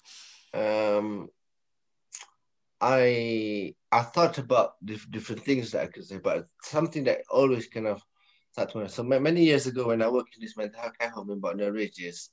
Um, 0.55 1.29
I 2.81 3.75
I 3.91 4.03
thought 4.03 4.39
about 4.39 4.75
dif- 4.85 5.11
different 5.11 5.43
things 5.43 5.73
that 5.73 5.83
I 5.83 5.87
could 5.87 6.05
say, 6.05 6.19
but 6.19 6.47
something 6.63 7.05
that 7.05 7.23
always 7.31 7.67
kind 7.69 7.87
of 7.87 8.03
to 8.67 8.79
me. 8.79 8.89
So 8.89 9.03
many 9.03 9.45
years 9.45 9.67
ago, 9.67 9.89
when 9.89 10.03
I 10.03 10.09
worked 10.09 10.35
in 10.37 10.43
this 10.43 10.57
mental 10.57 10.81
health 10.81 10.99
care 10.99 11.11
home 11.11 11.31
in 11.31 11.41
Bognor 11.41 11.73
Regis, 11.73 12.31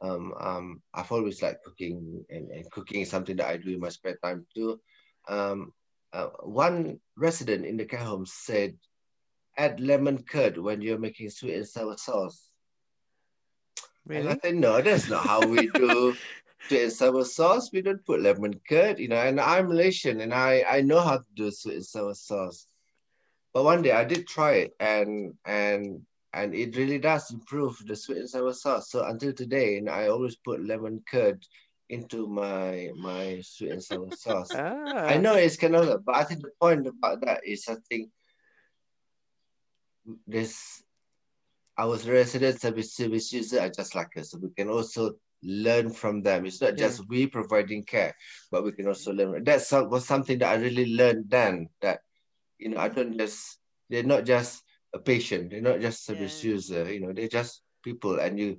um, 0.00 0.32
um, 0.40 0.82
I've 0.94 1.12
always 1.12 1.42
liked 1.42 1.64
cooking, 1.64 2.24
and, 2.30 2.50
and 2.50 2.70
cooking 2.70 3.02
is 3.02 3.10
something 3.10 3.36
that 3.36 3.48
I 3.48 3.56
do 3.56 3.74
in 3.74 3.80
my 3.80 3.88
spare 3.88 4.18
time 4.22 4.46
too. 4.54 4.80
Um, 5.28 5.72
uh, 6.12 6.28
one 6.44 7.00
resident 7.16 7.66
in 7.66 7.76
the 7.76 7.84
care 7.84 8.00
home 8.00 8.26
said, 8.26 8.76
"Add 9.56 9.80
lemon 9.80 10.22
curd 10.22 10.58
when 10.58 10.80
you're 10.80 10.98
making 10.98 11.30
sweet 11.30 11.54
and 11.54 11.68
sour 11.68 11.96
sauce." 11.96 12.50
Really? 14.06 14.20
And 14.20 14.30
I 14.30 14.38
said, 14.42 14.54
"No, 14.56 14.80
that's 14.80 15.08
not 15.08 15.26
how 15.26 15.46
we 15.46 15.66
do 15.66 16.16
sweet 16.68 16.82
and 16.82 16.92
sour 16.92 17.24
sauce. 17.24 17.70
We 17.72 17.82
don't 17.82 18.04
put 18.04 18.20
lemon 18.20 18.60
curd, 18.68 18.98
you 18.98 19.08
know. 19.08 19.16
And 19.16 19.40
I'm 19.40 19.68
Malaysian, 19.68 20.20
and 20.20 20.32
I 20.32 20.64
I 20.68 20.80
know 20.80 21.00
how 21.00 21.18
to 21.18 21.24
do 21.34 21.50
sweet 21.50 21.76
and 21.76 21.86
sour 21.86 22.14
sauce. 22.14 22.66
But 23.52 23.64
one 23.64 23.82
day 23.82 23.92
I 23.92 24.04
did 24.04 24.26
try 24.26 24.52
it, 24.66 24.76
and 24.80 25.34
and 25.44 26.02
and 26.32 26.54
it 26.54 26.76
really 26.76 26.98
does 26.98 27.30
improve 27.30 27.76
the 27.86 27.96
sweet 27.96 28.18
and 28.18 28.30
sour 28.30 28.52
sauce. 28.52 28.90
So 28.90 29.04
until 29.04 29.32
today, 29.32 29.78
and 29.78 29.88
I 29.88 30.08
always 30.08 30.36
put 30.36 30.64
lemon 30.64 31.02
curd 31.10 31.44
into 31.88 32.26
my 32.26 32.90
my 32.96 33.40
sweet 33.42 33.72
and 33.72 33.82
sour 33.82 34.10
sauce. 34.16 34.50
Ah. 34.52 35.06
I 35.06 35.16
know 35.16 35.34
it's 35.34 35.56
kind 35.56 35.76
of, 35.76 36.04
but 36.04 36.16
I 36.16 36.24
think 36.24 36.42
the 36.42 36.50
point 36.60 36.86
about 36.86 37.20
that 37.22 37.40
is 37.46 37.66
I 37.68 37.76
think 37.88 38.10
this 40.26 40.82
our 41.78 41.96
resident 41.96 42.58
service 42.60 42.94
service 42.94 43.32
user 43.32 43.60
are 43.60 43.68
just 43.68 43.94
like 43.94 44.16
us, 44.16 44.30
so 44.30 44.38
we 44.38 44.48
can 44.50 44.68
also 44.68 45.16
learn 45.46 45.90
from 45.90 46.22
them. 46.22 46.44
It's 46.44 46.60
not 46.60 46.76
just 46.76 47.00
yeah. 47.00 47.04
we 47.08 47.26
providing 47.26 47.84
care, 47.84 48.14
but 48.50 48.64
we 48.64 48.72
can 48.72 48.88
also 48.88 49.12
learn. 49.12 49.44
That 49.44 49.62
was 49.88 50.04
something 50.04 50.38
that 50.40 50.50
I 50.50 50.60
really 50.60 50.94
learned 50.94 51.26
then. 51.28 51.68
That 51.80 52.00
you 52.58 52.70
know, 52.70 52.78
I 52.78 52.88
don't 52.88 53.16
just 53.16 53.58
they're 53.88 54.02
not 54.02 54.24
just 54.24 54.62
a 54.92 54.98
patient. 54.98 55.50
They're 55.50 55.60
not 55.60 55.80
just 55.80 56.00
a 56.00 56.14
service 56.14 56.44
yeah. 56.44 56.50
user. 56.50 56.92
You 56.92 57.00
know, 57.00 57.12
they're 57.12 57.28
just 57.28 57.62
people, 57.82 58.18
and 58.18 58.38
you 58.38 58.58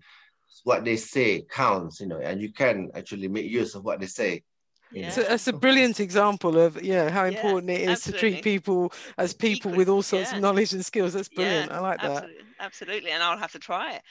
what 0.63 0.85
they 0.85 0.95
say 0.95 1.45
counts. 1.49 1.99
You 1.99 2.07
know, 2.07 2.19
and 2.19 2.41
you 2.41 2.53
can 2.53 2.89
actually 2.95 3.27
make 3.27 3.51
use 3.51 3.75
of 3.75 3.83
what 3.83 3.99
they 3.99 4.07
say. 4.07 4.43
Yeah. 4.91 5.09
So 5.09 5.21
that's 5.23 5.47
a 5.47 5.53
brilliant 5.53 5.99
example 5.99 6.57
of 6.57 6.81
yeah 6.81 7.09
how 7.09 7.25
important 7.25 7.69
yeah, 7.69 7.75
it 7.75 7.81
is 7.81 7.89
absolutely. 7.89 8.31
to 8.31 8.35
treat 8.35 8.43
people 8.43 8.93
as 9.17 9.33
people 9.33 9.71
with 9.71 9.89
all 9.89 10.01
sorts 10.01 10.31
yeah. 10.31 10.37
of 10.37 10.41
knowledge 10.41 10.73
and 10.73 10.85
skills. 10.85 11.13
That's 11.13 11.27
brilliant. 11.27 11.71
I 11.71 11.79
like 11.79 11.99
absolutely. 12.01 12.37
that. 12.37 12.46
Absolutely, 12.59 13.11
and 13.11 13.21
I'll 13.21 13.37
have 13.37 13.51
to 13.51 13.59
try 13.59 13.93
it. 13.93 14.01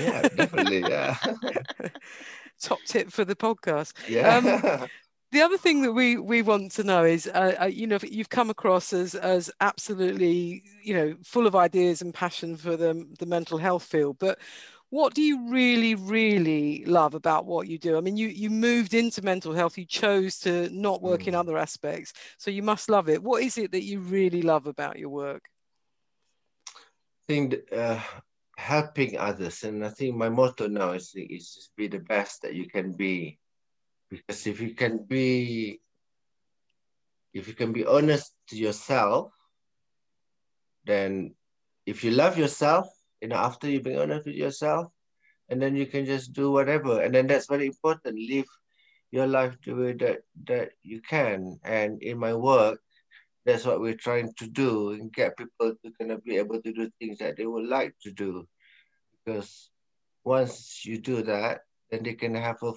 yeah, 0.00 0.28
definitely. 0.28 0.80
Yeah. 0.80 1.16
Top 2.60 2.78
tip 2.86 3.10
for 3.10 3.24
the 3.24 3.36
podcast. 3.36 3.92
Yeah. 4.08 4.36
Um, 4.82 4.88
the 5.34 5.42
other 5.42 5.58
thing 5.58 5.82
that 5.82 5.92
we 5.92 6.16
we 6.16 6.42
want 6.42 6.70
to 6.72 6.84
know 6.84 7.04
is 7.04 7.26
uh, 7.26 7.56
uh, 7.62 7.64
you 7.64 7.86
know 7.86 7.98
you've 8.02 8.28
come 8.28 8.50
across 8.50 8.92
as 8.92 9.16
as 9.16 9.50
absolutely 9.60 10.62
you 10.82 10.94
know 10.94 11.16
full 11.24 11.46
of 11.46 11.56
ideas 11.56 12.00
and 12.00 12.14
passion 12.14 12.56
for 12.56 12.76
the 12.76 13.06
the 13.18 13.26
mental 13.26 13.58
health 13.58 13.82
field 13.82 14.16
but 14.20 14.38
what 14.90 15.12
do 15.12 15.22
you 15.22 15.50
really 15.50 15.96
really 15.96 16.84
love 16.84 17.14
about 17.14 17.46
what 17.46 17.66
you 17.66 17.78
do 17.78 17.98
i 17.98 18.00
mean 18.00 18.16
you 18.16 18.28
you 18.28 18.48
moved 18.48 18.94
into 18.94 19.22
mental 19.22 19.52
health 19.52 19.76
you 19.76 19.84
chose 19.84 20.38
to 20.38 20.70
not 20.70 21.02
work 21.02 21.22
mm. 21.22 21.28
in 21.28 21.34
other 21.34 21.58
aspects 21.58 22.12
so 22.38 22.48
you 22.48 22.62
must 22.62 22.88
love 22.88 23.08
it 23.08 23.20
what 23.20 23.42
is 23.42 23.58
it 23.58 23.72
that 23.72 23.82
you 23.82 23.98
really 23.98 24.40
love 24.40 24.68
about 24.68 25.00
your 25.00 25.10
work 25.10 25.42
i 25.48 25.53
think 27.28 27.56
uh, 27.72 28.00
helping 28.56 29.18
others 29.18 29.64
and 29.64 29.84
i 29.84 29.88
think 29.88 30.16
my 30.16 30.28
motto 30.28 30.68
now 30.68 30.92
is 30.92 31.12
is 31.14 31.54
just 31.54 31.76
be 31.76 31.88
the 31.88 31.98
best 31.98 32.42
that 32.42 32.54
you 32.54 32.68
can 32.68 32.92
be 32.92 33.38
because 34.10 34.46
if 34.46 34.60
you 34.60 34.74
can 34.74 35.04
be 35.04 35.80
if 37.32 37.48
you 37.48 37.54
can 37.54 37.72
be 37.72 37.84
honest 37.84 38.34
to 38.48 38.56
yourself 38.56 39.32
then 40.86 41.34
if 41.86 42.04
you 42.04 42.10
love 42.10 42.38
yourself 42.38 42.86
you 43.24 43.28
know, 43.28 43.36
after 43.36 43.70
you've 43.70 43.82
been 43.82 43.98
honest 43.98 44.26
with 44.26 44.34
yourself, 44.34 44.92
and 45.48 45.60
then 45.60 45.74
you 45.74 45.86
can 45.86 46.04
just 46.04 46.34
do 46.34 46.52
whatever. 46.52 47.00
And 47.00 47.14
then 47.14 47.26
that's 47.26 47.46
very 47.46 47.64
important. 47.64 48.18
Live 48.18 48.44
your 49.10 49.26
life 49.26 49.56
the 49.64 49.72
way 49.72 49.92
that 49.94 50.18
that 50.44 50.72
you 50.82 51.00
can. 51.00 51.58
And 51.64 52.02
in 52.02 52.18
my 52.18 52.34
work, 52.34 52.80
that's 53.44 53.64
what 53.64 53.80
we're 53.80 53.96
trying 53.96 54.32
to 54.38 54.46
do 54.46 54.90
and 54.90 55.12
get 55.12 55.36
people 55.36 55.74
to 55.84 55.92
kind 55.98 56.12
of 56.12 56.24
be 56.24 56.36
able 56.36 56.60
to 56.62 56.72
do 56.72 56.90
things 56.98 57.18
that 57.18 57.36
they 57.36 57.46
would 57.46 57.66
like 57.66 57.94
to 58.02 58.10
do. 58.10 58.46
Because 59.24 59.70
once 60.24 60.84
you 60.84 60.98
do 60.98 61.22
that, 61.22 61.60
then 61.90 62.02
they 62.02 62.14
can 62.14 62.34
have 62.34 62.62
a 62.62 62.72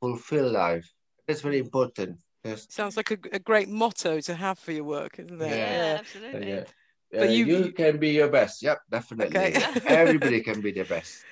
fulfilled 0.00 0.52
life. 0.52 0.92
That's 1.26 1.40
very 1.40 1.58
important. 1.58 2.18
Yes. 2.44 2.66
Sounds 2.70 2.96
like 2.96 3.10
a, 3.10 3.18
a 3.32 3.38
great 3.38 3.68
motto 3.68 4.20
to 4.20 4.34
have 4.34 4.58
for 4.58 4.72
your 4.72 4.84
work, 4.84 5.18
isn't 5.18 5.40
it? 5.40 5.50
Yeah, 5.50 5.56
yeah. 5.56 5.96
absolutely. 5.98 6.48
Yeah 6.48 6.64
but 7.10 7.28
uh, 7.28 7.30
you, 7.32 7.46
you 7.46 7.72
can 7.72 7.98
be 7.98 8.10
your 8.10 8.28
best. 8.28 8.62
Yep, 8.62 8.78
definitely. 8.90 9.38
Okay. 9.38 9.62
Everybody 9.86 10.40
can 10.40 10.60
be 10.60 10.72
their 10.72 10.84
best. 10.84 11.24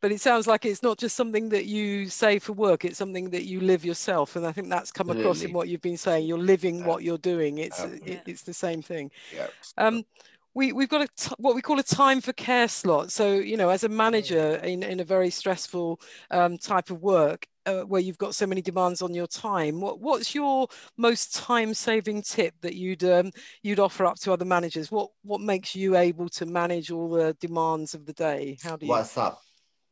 But 0.00 0.12
it 0.12 0.20
sounds 0.20 0.46
like 0.46 0.64
it's 0.64 0.82
not 0.82 0.98
just 0.98 1.16
something 1.16 1.50
that 1.50 1.66
you 1.66 2.08
say 2.08 2.38
for 2.38 2.52
work; 2.52 2.84
it's 2.84 2.98
something 2.98 3.30
that 3.30 3.44
you 3.44 3.60
live 3.60 3.84
yourself, 3.84 4.36
and 4.36 4.46
I 4.46 4.52
think 4.52 4.68
that's 4.68 4.90
come 4.92 5.10
Absolutely. 5.10 5.30
across 5.30 5.42
in 5.42 5.52
what 5.52 5.68
you've 5.68 5.82
been 5.82 5.96
saying. 5.96 6.26
You're 6.26 6.38
living 6.38 6.84
what 6.84 7.02
you're 7.02 7.18
doing. 7.18 7.58
It's 7.58 7.82
um, 7.82 8.00
it, 8.04 8.22
it's 8.26 8.42
the 8.42 8.54
same 8.54 8.82
thing. 8.82 9.10
Yeah. 9.34 9.48
Um, 9.76 10.04
we, 10.54 10.72
we've 10.72 10.88
got 10.88 11.02
a 11.02 11.08
t- 11.16 11.34
what 11.38 11.54
we 11.54 11.62
call 11.62 11.78
a 11.78 11.82
time 11.82 12.20
for 12.20 12.32
care 12.32 12.68
slot. 12.68 13.12
So, 13.12 13.34
you 13.34 13.56
know, 13.56 13.70
as 13.70 13.84
a 13.84 13.88
manager 13.88 14.56
in, 14.56 14.82
in 14.82 15.00
a 15.00 15.04
very 15.04 15.30
stressful 15.30 16.00
um, 16.30 16.58
type 16.58 16.90
of 16.90 17.02
work 17.02 17.46
uh, 17.66 17.82
where 17.82 18.00
you've 18.00 18.18
got 18.18 18.34
so 18.34 18.46
many 18.46 18.60
demands 18.60 19.00
on 19.00 19.14
your 19.14 19.28
time, 19.28 19.80
what, 19.80 20.00
what's 20.00 20.34
your 20.34 20.66
most 20.96 21.34
time 21.34 21.72
saving 21.72 22.22
tip 22.22 22.54
that 22.62 22.74
you'd 22.74 23.04
um, 23.04 23.30
you'd 23.62 23.78
offer 23.78 24.04
up 24.04 24.18
to 24.20 24.32
other 24.32 24.44
managers? 24.44 24.90
What 24.90 25.10
what 25.22 25.40
makes 25.40 25.76
you 25.76 25.96
able 25.96 26.28
to 26.30 26.46
manage 26.46 26.90
all 26.90 27.10
the 27.10 27.36
demands 27.40 27.94
of 27.94 28.06
the 28.06 28.12
day? 28.12 28.58
How 28.62 28.76
do 28.76 28.86
you? 28.86 28.92
WhatsApp. 28.92 29.36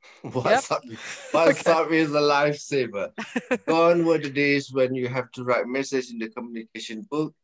WhatsApp, 0.24 0.80
yep. 0.84 0.98
WhatsApp 1.32 1.87
okay. 1.87 1.98
is 1.98 2.11
a 2.12 2.20
lifesaver. 2.20 3.11
Gone 3.66 4.04
were 4.04 4.18
the 4.18 4.30
days 4.30 4.72
when 4.72 4.94
you 4.94 5.08
have 5.08 5.30
to 5.32 5.44
write 5.44 5.66
message 5.66 6.11
in 6.11 6.18
the 6.18 6.28
communication 6.28 7.06
book 7.11 7.34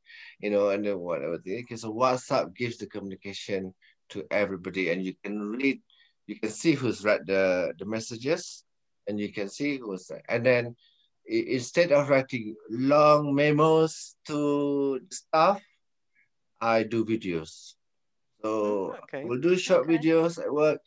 you 0.41 0.51
know, 0.51 0.71
and 0.71 0.85
then 0.85 0.99
whatever. 0.99 1.39
thing. 1.39 1.65
Okay, 1.65 1.77
so 1.77 1.93
WhatsApp 1.93 2.55
gives 2.55 2.79
the 2.79 2.87
communication 2.87 3.75
to 4.11 4.25
everybody, 4.31 4.91
and 4.91 5.05
you 5.05 5.15
can 5.23 5.41
read, 5.41 5.81
you 6.27 6.39
can 6.39 6.51
see 6.51 6.73
who's 6.73 7.05
read 7.05 7.27
the 7.27 7.73
the 7.79 7.85
messages, 7.85 8.65
and 9.09 9.19
you 9.19 9.33
can 9.33 9.49
see 9.49 9.79
who's 9.79 10.11
and 10.29 10.45
then 10.45 10.77
instead 11.27 11.93
of 11.93 12.11
writing 12.11 12.55
long 12.69 13.35
memos 13.35 14.17
to 14.27 15.01
staff, 15.11 15.63
I 16.61 16.83
do 16.83 17.05
videos. 17.05 17.75
So 18.43 18.93
oh, 18.93 18.97
okay. 19.05 19.25
we'll 19.25 19.41
do 19.41 19.57
short 19.57 19.89
okay. 19.89 19.97
videos 19.97 20.39
at 20.39 20.53
work. 20.53 20.81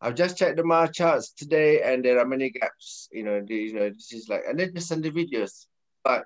I've 0.00 0.14
just 0.14 0.38
checked 0.38 0.56
the 0.56 0.64
mar 0.64 0.88
charts 0.88 1.32
today, 1.32 1.82
and 1.82 2.04
there 2.04 2.18
are 2.18 2.26
many 2.26 2.50
gaps. 2.50 3.08
You 3.12 3.24
know, 3.24 3.42
the, 3.46 3.54
you 3.54 3.74
know, 3.74 3.90
this 3.90 4.12
is 4.12 4.28
like, 4.28 4.42
and 4.48 4.58
then 4.58 4.72
just 4.74 4.88
send 4.88 5.04
the 5.04 5.10
videos. 5.10 5.66
But 6.02 6.24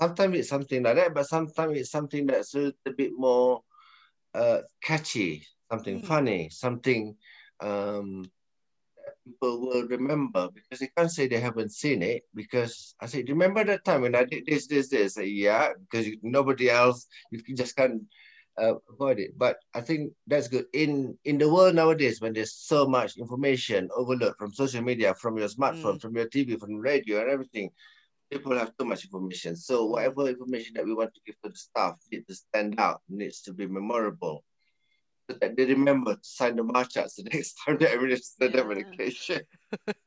sometimes 0.00 0.36
it's 0.36 0.48
something 0.48 0.82
like 0.82 0.96
that, 0.96 1.14
but 1.14 1.28
sometimes 1.28 1.78
it's 1.78 1.90
something 1.90 2.26
that's 2.26 2.54
a 2.54 2.58
little 2.58 2.94
bit 2.96 3.12
more 3.16 3.62
uh, 4.34 4.58
catchy, 4.82 5.46
something 5.70 6.00
mm. 6.00 6.06
funny, 6.06 6.48
something 6.50 7.14
um, 7.60 8.24
people 9.24 9.60
will 9.60 9.86
remember 9.86 10.48
because 10.52 10.80
they 10.80 10.90
can't 10.96 11.10
say 11.10 11.28
they 11.28 11.40
haven't 11.40 11.72
seen 11.72 12.02
it 12.02 12.22
because 12.34 12.94
I 13.00 13.06
said, 13.06 13.28
remember 13.28 13.62
that 13.64 13.84
time 13.84 14.02
when 14.02 14.14
I 14.14 14.24
did 14.24 14.46
this, 14.46 14.66
this, 14.66 14.88
this? 14.88 15.14
Say, 15.14 15.26
yeah, 15.26 15.68
because 15.78 16.08
nobody 16.22 16.70
else, 16.70 17.06
you 17.30 17.54
just 17.54 17.76
can't 17.76 18.02
uh, 18.58 18.74
avoid 18.90 19.18
it. 19.18 19.36
But 19.36 19.58
I 19.74 19.80
think 19.80 20.12
that's 20.26 20.48
good. 20.48 20.66
In 20.72 21.16
in 21.24 21.38
the 21.38 21.52
world 21.52 21.74
nowadays, 21.74 22.20
when 22.20 22.32
there's 22.32 22.54
so 22.54 22.86
much 22.86 23.16
information 23.16 23.88
overload 23.96 24.36
from 24.38 24.52
social 24.52 24.82
media, 24.82 25.14
from 25.14 25.38
your 25.38 25.48
smartphone, 25.48 25.96
mm. 25.96 26.00
from 26.00 26.16
your 26.16 26.26
TV, 26.26 26.58
from 26.58 26.76
radio 26.76 27.20
and 27.20 27.30
everything, 27.30 27.70
people 28.30 28.56
have 28.56 28.76
too 28.76 28.84
much 28.84 29.04
information. 29.04 29.56
So 29.56 29.86
whatever 29.86 30.28
information 30.28 30.74
that 30.74 30.84
we 30.84 30.94
want 30.94 31.14
to 31.14 31.20
give 31.26 31.40
to 31.42 31.50
the 31.50 31.56
staff 31.56 31.98
needs 32.10 32.26
to 32.26 32.34
stand 32.34 32.78
out, 32.78 33.02
needs 33.08 33.42
to 33.42 33.52
be 33.52 33.66
memorable. 33.66 34.44
So 35.30 35.36
that 35.40 35.56
they 35.56 35.66
remember 35.66 36.14
to 36.14 36.20
sign 36.22 36.56
the 36.56 36.64
mar 36.64 36.84
charts 36.84 37.14
the 37.16 37.24
next 37.24 37.54
time 37.64 37.78
they 37.78 37.92
administer 37.92 38.46
yeah. 38.46 38.64
medication. 38.64 39.40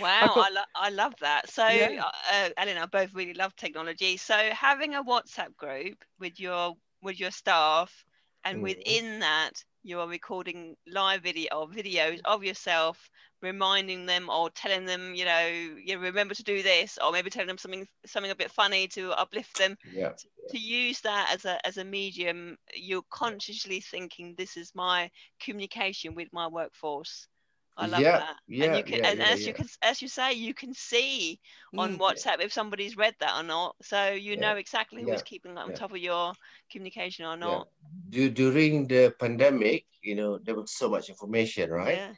wow, 0.00 0.34
I, 0.36 0.50
lo- 0.52 0.72
I 0.74 0.90
love 0.90 1.14
that. 1.20 1.48
So 1.48 1.66
yeah. 1.68 2.02
uh, 2.32 2.48
Ellen 2.56 2.78
I 2.78 2.86
both 2.86 3.14
really 3.14 3.34
love 3.34 3.54
technology. 3.56 4.16
So 4.16 4.34
having 4.52 4.94
a 4.94 5.04
WhatsApp 5.04 5.56
group 5.56 6.04
with 6.18 6.40
your 6.40 6.74
with 7.02 7.18
your 7.18 7.30
staff 7.30 8.04
and 8.44 8.58
mm. 8.58 8.62
within 8.62 9.20
that 9.20 9.52
you 9.82 10.00
are 10.00 10.08
recording 10.08 10.76
live 10.86 11.22
video 11.22 11.48
or 11.54 11.68
videos 11.68 12.20
of 12.24 12.44
yourself 12.44 13.10
reminding 13.42 14.04
them 14.04 14.28
or 14.28 14.50
telling 14.50 14.84
them 14.84 15.14
you 15.14 15.24
know 15.24 15.46
you 15.82 15.98
remember 15.98 16.34
to 16.34 16.42
do 16.42 16.62
this 16.62 16.98
or 17.02 17.10
maybe 17.10 17.30
telling 17.30 17.46
them 17.48 17.58
something 17.58 17.86
something 18.04 18.30
a 18.30 18.36
bit 18.36 18.50
funny 18.50 18.86
to 18.86 19.10
uplift 19.12 19.56
them 19.58 19.76
yeah. 19.92 20.10
to, 20.10 20.26
to 20.50 20.58
use 20.58 21.00
that 21.00 21.30
as 21.32 21.44
a 21.46 21.66
as 21.66 21.78
a 21.78 21.84
medium 21.84 22.56
you're 22.74 23.02
consciously 23.10 23.80
thinking 23.80 24.34
this 24.36 24.56
is 24.56 24.72
my 24.74 25.10
communication 25.42 26.14
with 26.14 26.28
my 26.32 26.46
workforce 26.46 27.28
I 27.76 27.86
love 27.86 28.00
yeah, 28.00 28.18
that. 28.18 28.36
Yeah, 28.46 28.64
and 28.66 28.76
you 28.76 28.84
can, 28.84 29.04
yeah, 29.04 29.10
and 29.10 29.22
as 29.22 29.46
you 29.46 29.54
can, 29.54 29.66
as 29.82 30.02
you 30.02 30.08
say, 30.08 30.34
you 30.34 30.52
can 30.52 30.74
see 30.74 31.40
on 31.76 31.96
mm. 31.96 31.98
WhatsApp 31.98 32.40
if 32.40 32.52
somebody's 32.52 32.96
read 32.96 33.14
that 33.20 33.38
or 33.38 33.42
not. 33.42 33.76
So 33.82 34.10
you 34.10 34.36
know 34.36 34.56
exactly 34.56 35.02
who's 35.02 35.22
keeping 35.22 35.56
on 35.56 35.72
top 35.72 35.92
of 35.92 35.98
your 35.98 36.32
communication 36.70 37.24
or 37.24 37.36
not. 37.36 37.68
During 38.10 38.86
the 38.86 39.14
pandemic, 39.18 39.86
you 40.02 40.14
know, 40.14 40.38
there 40.38 40.54
was 40.54 40.72
so 40.72 40.88
much 40.90 41.08
information, 41.08 41.70
right? 41.70 41.96
Yeah. 41.96 42.12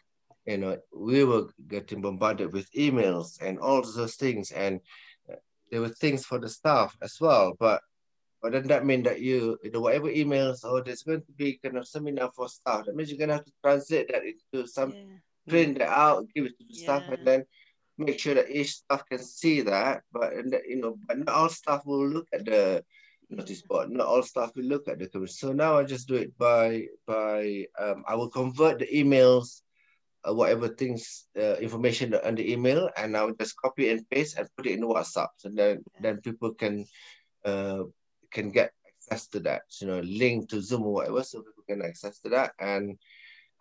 You 0.47 0.59
know, 0.59 0.79
we 0.93 1.23
were 1.23 1.47
getting 1.69 2.01
bombarded 2.01 2.53
with 2.53 2.71
emails 2.73 3.41
and 3.41 3.61
all 3.61 3.83
those 3.83 4.17
things, 4.17 4.51
and 4.51 4.81
uh, 5.31 5.37
there 5.71 5.81
were 5.81 5.88
things 5.88 6.25
for 6.25 6.41
the 6.41 6.49
staff 6.49 6.97
as 7.01 7.19
well. 7.21 7.55
But 7.59 7.81
but 8.43 8.51
doesn't 8.51 8.69
that 8.69 8.85
mean 8.85 9.05
that 9.05 9.21
you, 9.21 9.57
you 9.62 9.71
know, 9.71 9.81
whatever 9.81 10.09
emails 10.09 10.65
or 10.65 10.83
there's 10.83 11.05
going 11.05 11.21
to 11.21 11.33
be 11.33 11.61
kind 11.62 11.77
of 11.77 11.87
seminar 11.87 12.33
for 12.35 12.49
staff, 12.49 12.87
that 12.87 12.97
means 12.97 13.09
you're 13.09 13.19
gonna 13.19 13.35
have 13.35 13.45
to 13.45 13.53
translate 13.62 14.11
that 14.11 14.23
into 14.25 14.67
some 14.67 14.93
print 15.48 15.76
it 15.78 15.83
out, 15.83 16.26
give 16.35 16.46
it 16.46 16.59
to 16.59 16.64
the 16.64 16.74
yeah. 16.74 16.83
staff, 16.83 17.09
and 17.09 17.26
then 17.26 17.44
make 17.98 18.18
sure 18.18 18.35
that 18.35 18.50
each 18.50 18.72
staff 18.72 19.05
can 19.09 19.18
see 19.18 19.62
that. 19.62 20.02
But 20.12 20.33
you 20.66 20.76
know, 20.76 20.98
but 21.07 21.18
not 21.18 21.28
all 21.28 21.48
staff 21.48 21.85
will 21.85 22.07
look 22.07 22.28
at 22.33 22.44
the 22.44 22.85
notice 23.31 23.62
board. 23.62 23.90
Not 23.90 24.07
all 24.07 24.22
staff 24.22 24.52
will 24.57 24.64
look 24.64 24.88
at 24.88 24.98
the 24.98 25.09
commission. 25.09 25.35
So 25.35 25.52
now 25.52 25.78
I 25.78 25.85
just 25.85 26.09
do 26.09 26.16
it 26.16 26.37
by 26.38 26.87
by 27.07 27.66
um, 27.78 28.05
I 28.07 28.14
will 28.14 28.28
convert 28.28 28.78
the 28.78 28.87
emails, 28.87 29.62
uh, 30.28 30.35
whatever 30.35 30.68
things 30.68 31.26
uh, 31.37 31.57
information 31.57 32.14
on 32.14 32.35
the 32.35 32.52
email, 32.52 32.90
and 32.96 33.16
I 33.16 33.24
will 33.24 33.35
just 33.35 33.57
copy 33.57 33.90
and 33.90 34.09
paste 34.11 34.38
and 34.38 34.48
put 34.57 34.66
it 34.66 34.78
in 34.78 34.83
WhatsApp. 34.83 35.28
So 35.37 35.50
then 35.52 35.83
then 36.00 36.20
people 36.20 36.55
can 36.55 36.87
uh, 37.44 37.85
can 38.31 38.50
get 38.50 38.72
access 38.87 39.28
to 39.28 39.40
that. 39.40 39.62
You 39.81 39.87
know, 39.88 40.00
link 40.00 40.50
to 40.50 40.62
Zoom 40.62 40.83
or 40.83 40.92
whatever, 40.92 41.22
so 41.22 41.42
people 41.42 41.64
can 41.68 41.83
access 41.83 42.18
to 42.20 42.31
that 42.31 42.52
and. 42.59 42.98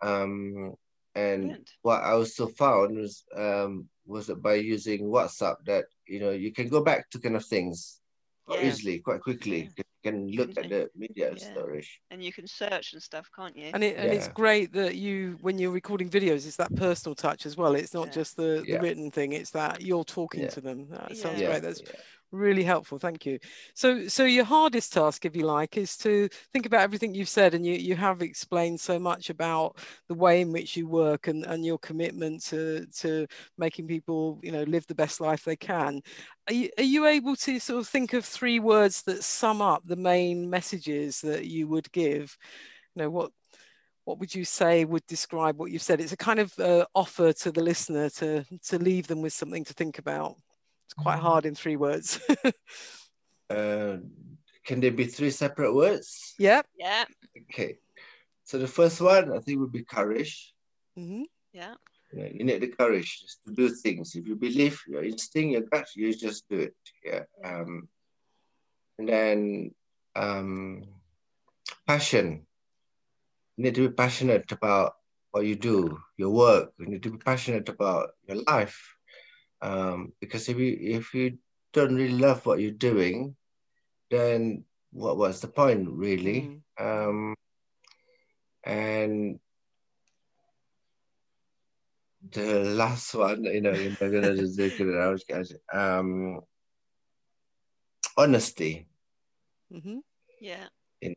Um, 0.00 0.74
and 1.14 1.42
Brilliant. 1.42 1.70
what 1.82 2.02
I 2.02 2.12
also 2.12 2.46
found 2.46 2.96
was 2.96 3.24
um, 3.36 3.88
was 4.06 4.26
that 4.26 4.42
by 4.42 4.54
using 4.54 5.02
WhatsApp 5.02 5.56
that 5.66 5.84
you 6.06 6.20
know 6.20 6.30
you 6.30 6.52
can 6.52 6.68
go 6.68 6.82
back 6.82 7.10
to 7.10 7.18
kind 7.18 7.36
of 7.36 7.44
things 7.44 8.00
quite 8.46 8.62
yeah. 8.62 8.68
easily, 8.68 8.98
quite 8.98 9.20
quickly. 9.20 9.70
Yeah. 9.76 9.84
You 10.04 10.10
can 10.10 10.28
look 10.32 10.50
at 10.58 10.68
the 10.68 10.90
media 10.96 11.32
yeah. 11.36 11.52
storage. 11.52 12.00
And 12.10 12.24
you 12.24 12.32
can 12.32 12.46
search 12.46 12.92
and 12.92 13.00
stuff, 13.00 13.28
can't 13.36 13.56
you? 13.56 13.70
And 13.72 13.84
it, 13.84 13.96
and 13.96 14.12
it's 14.12 14.26
great 14.28 14.72
that 14.72 14.96
you 14.96 15.38
when 15.42 15.58
you're 15.58 15.70
recording 15.70 16.10
videos, 16.10 16.46
it's 16.46 16.56
that 16.56 16.74
personal 16.74 17.14
touch 17.14 17.46
as 17.46 17.56
well. 17.56 17.74
It's 17.74 17.94
not 17.94 18.10
just 18.10 18.36
the, 18.36 18.64
the 18.66 18.78
written 18.78 19.10
thing; 19.10 19.32
it's 19.32 19.50
that 19.50 19.80
you're 19.80 20.04
talking 20.04 20.48
to 20.48 20.60
them. 20.60 20.88
That 20.90 21.16
sounds 21.16 21.40
great. 21.40 21.62
That's 21.62 21.82
really 22.32 22.64
helpful 22.64 22.98
thank 22.98 23.26
you 23.26 23.38
so 23.74 24.08
so 24.08 24.24
your 24.24 24.44
hardest 24.44 24.92
task 24.92 25.24
if 25.24 25.36
you 25.36 25.44
like 25.44 25.76
is 25.76 25.96
to 25.96 26.28
think 26.52 26.66
about 26.66 26.80
everything 26.80 27.14
you've 27.14 27.28
said 27.28 27.54
and 27.54 27.64
you 27.64 27.74
you 27.74 27.94
have 27.94 28.22
explained 28.22 28.80
so 28.80 28.98
much 28.98 29.30
about 29.30 29.76
the 30.08 30.14
way 30.14 30.40
in 30.40 30.50
which 30.50 30.76
you 30.76 30.88
work 30.88 31.28
and 31.28 31.44
and 31.44 31.64
your 31.64 31.78
commitment 31.78 32.42
to 32.42 32.86
to 32.86 33.26
making 33.58 33.86
people 33.86 34.40
you 34.42 34.50
know 34.50 34.62
live 34.64 34.86
the 34.86 34.94
best 34.94 35.20
life 35.20 35.44
they 35.44 35.56
can 35.56 36.00
are 36.48 36.54
you, 36.54 36.70
are 36.78 36.84
you 36.84 37.06
able 37.06 37.36
to 37.36 37.60
sort 37.60 37.78
of 37.78 37.86
think 37.86 38.14
of 38.14 38.24
three 38.24 38.58
words 38.58 39.02
that 39.02 39.22
sum 39.22 39.60
up 39.60 39.82
the 39.84 39.96
main 39.96 40.48
messages 40.48 41.20
that 41.20 41.44
you 41.44 41.68
would 41.68 41.90
give 41.92 42.36
you 42.94 43.02
know 43.02 43.10
what 43.10 43.30
what 44.04 44.18
would 44.18 44.34
you 44.34 44.44
say 44.44 44.84
would 44.84 45.06
describe 45.06 45.58
what 45.58 45.70
you've 45.70 45.82
said? 45.82 46.00
It's 46.00 46.12
a 46.12 46.16
kind 46.16 46.40
of 46.40 46.58
uh, 46.58 46.86
offer 46.94 47.32
to 47.32 47.52
the 47.52 47.62
listener 47.62 48.10
to 48.10 48.44
to 48.68 48.78
leave 48.78 49.06
them 49.06 49.22
with 49.22 49.32
something 49.32 49.64
to 49.64 49.74
think 49.74 49.98
about. 49.98 50.36
It's 50.92 51.02
quite 51.02 51.16
mm-hmm. 51.16 51.26
hard 51.26 51.46
in 51.46 51.54
three 51.54 51.76
words. 51.76 52.20
uh, 53.48 53.96
can 54.66 54.80
there 54.80 54.92
be 54.92 55.06
three 55.06 55.30
separate 55.30 55.74
words? 55.74 56.34
Yeah. 56.38 56.60
Yeah. 56.78 57.06
Okay. 57.50 57.78
So 58.44 58.58
the 58.58 58.68
first 58.68 59.00
one 59.00 59.32
I 59.32 59.38
think 59.38 59.58
would 59.60 59.72
be 59.72 59.84
courage. 59.84 60.52
Mm-hmm. 60.98 61.22
Yeah. 61.54 61.74
You, 62.12 62.30
you 62.34 62.44
need 62.44 62.60
the 62.60 62.66
courage 62.68 63.24
to 63.46 63.54
do 63.54 63.70
things. 63.70 64.14
If 64.14 64.26
you 64.26 64.36
believe 64.36 64.82
your 64.86 65.02
instinct, 65.02 65.52
your 65.52 65.62
gut, 65.62 65.88
you 65.96 66.12
just 66.12 66.46
do 66.50 66.58
it. 66.58 66.76
Yeah. 67.02 67.24
Um, 67.42 67.88
and 68.98 69.08
then 69.08 69.74
um, 70.14 70.82
passion. 71.86 72.46
You 73.56 73.64
need 73.64 73.76
to 73.76 73.88
be 73.88 73.94
passionate 73.94 74.52
about 74.52 74.96
what 75.30 75.46
you 75.46 75.56
do, 75.56 75.98
your 76.18 76.30
work. 76.30 76.74
You 76.78 76.84
need 76.84 77.02
to 77.04 77.12
be 77.12 77.18
passionate 77.18 77.70
about 77.70 78.10
your 78.28 78.42
life. 78.46 78.94
Um, 79.62 80.12
because 80.20 80.48
if 80.48 80.58
you 80.58 80.76
if 80.80 81.14
you 81.14 81.38
don't 81.72 81.94
really 81.94 82.18
love 82.18 82.44
what 82.44 82.60
you're 82.60 82.72
doing, 82.72 83.36
then 84.10 84.64
what 84.90 85.16
was 85.16 85.40
the 85.40 85.48
point 85.48 85.88
really? 85.88 86.60
Mm. 86.78 87.08
Um, 87.08 87.34
and 88.64 89.38
the 92.30 92.64
last 92.64 93.14
one, 93.14 93.44
you 93.44 93.60
know, 93.60 93.72
you're 93.72 93.92
gonna 93.92 94.36
just 94.36 94.58
look 94.58 94.78
it 94.78 95.60
Um, 95.72 96.40
honesty. 98.16 98.86
Mm-hmm. 99.72 99.98
Yeah. 100.40 100.66
In, 101.00 101.14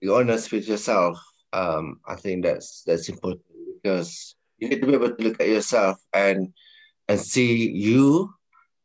be 0.00 0.08
honest 0.08 0.50
with 0.50 0.66
yourself. 0.66 1.18
Um, 1.52 2.00
I 2.08 2.16
think 2.16 2.44
that's 2.44 2.82
that's 2.86 3.08
important 3.08 3.44
because 3.82 4.34
you 4.58 4.68
need 4.68 4.80
to 4.80 4.86
be 4.86 4.94
able 4.94 5.14
to 5.14 5.22
look 5.22 5.40
at 5.40 5.48
yourself 5.48 5.98
and 6.12 6.52
and 7.12 7.20
see 7.20 7.70
you 7.70 8.32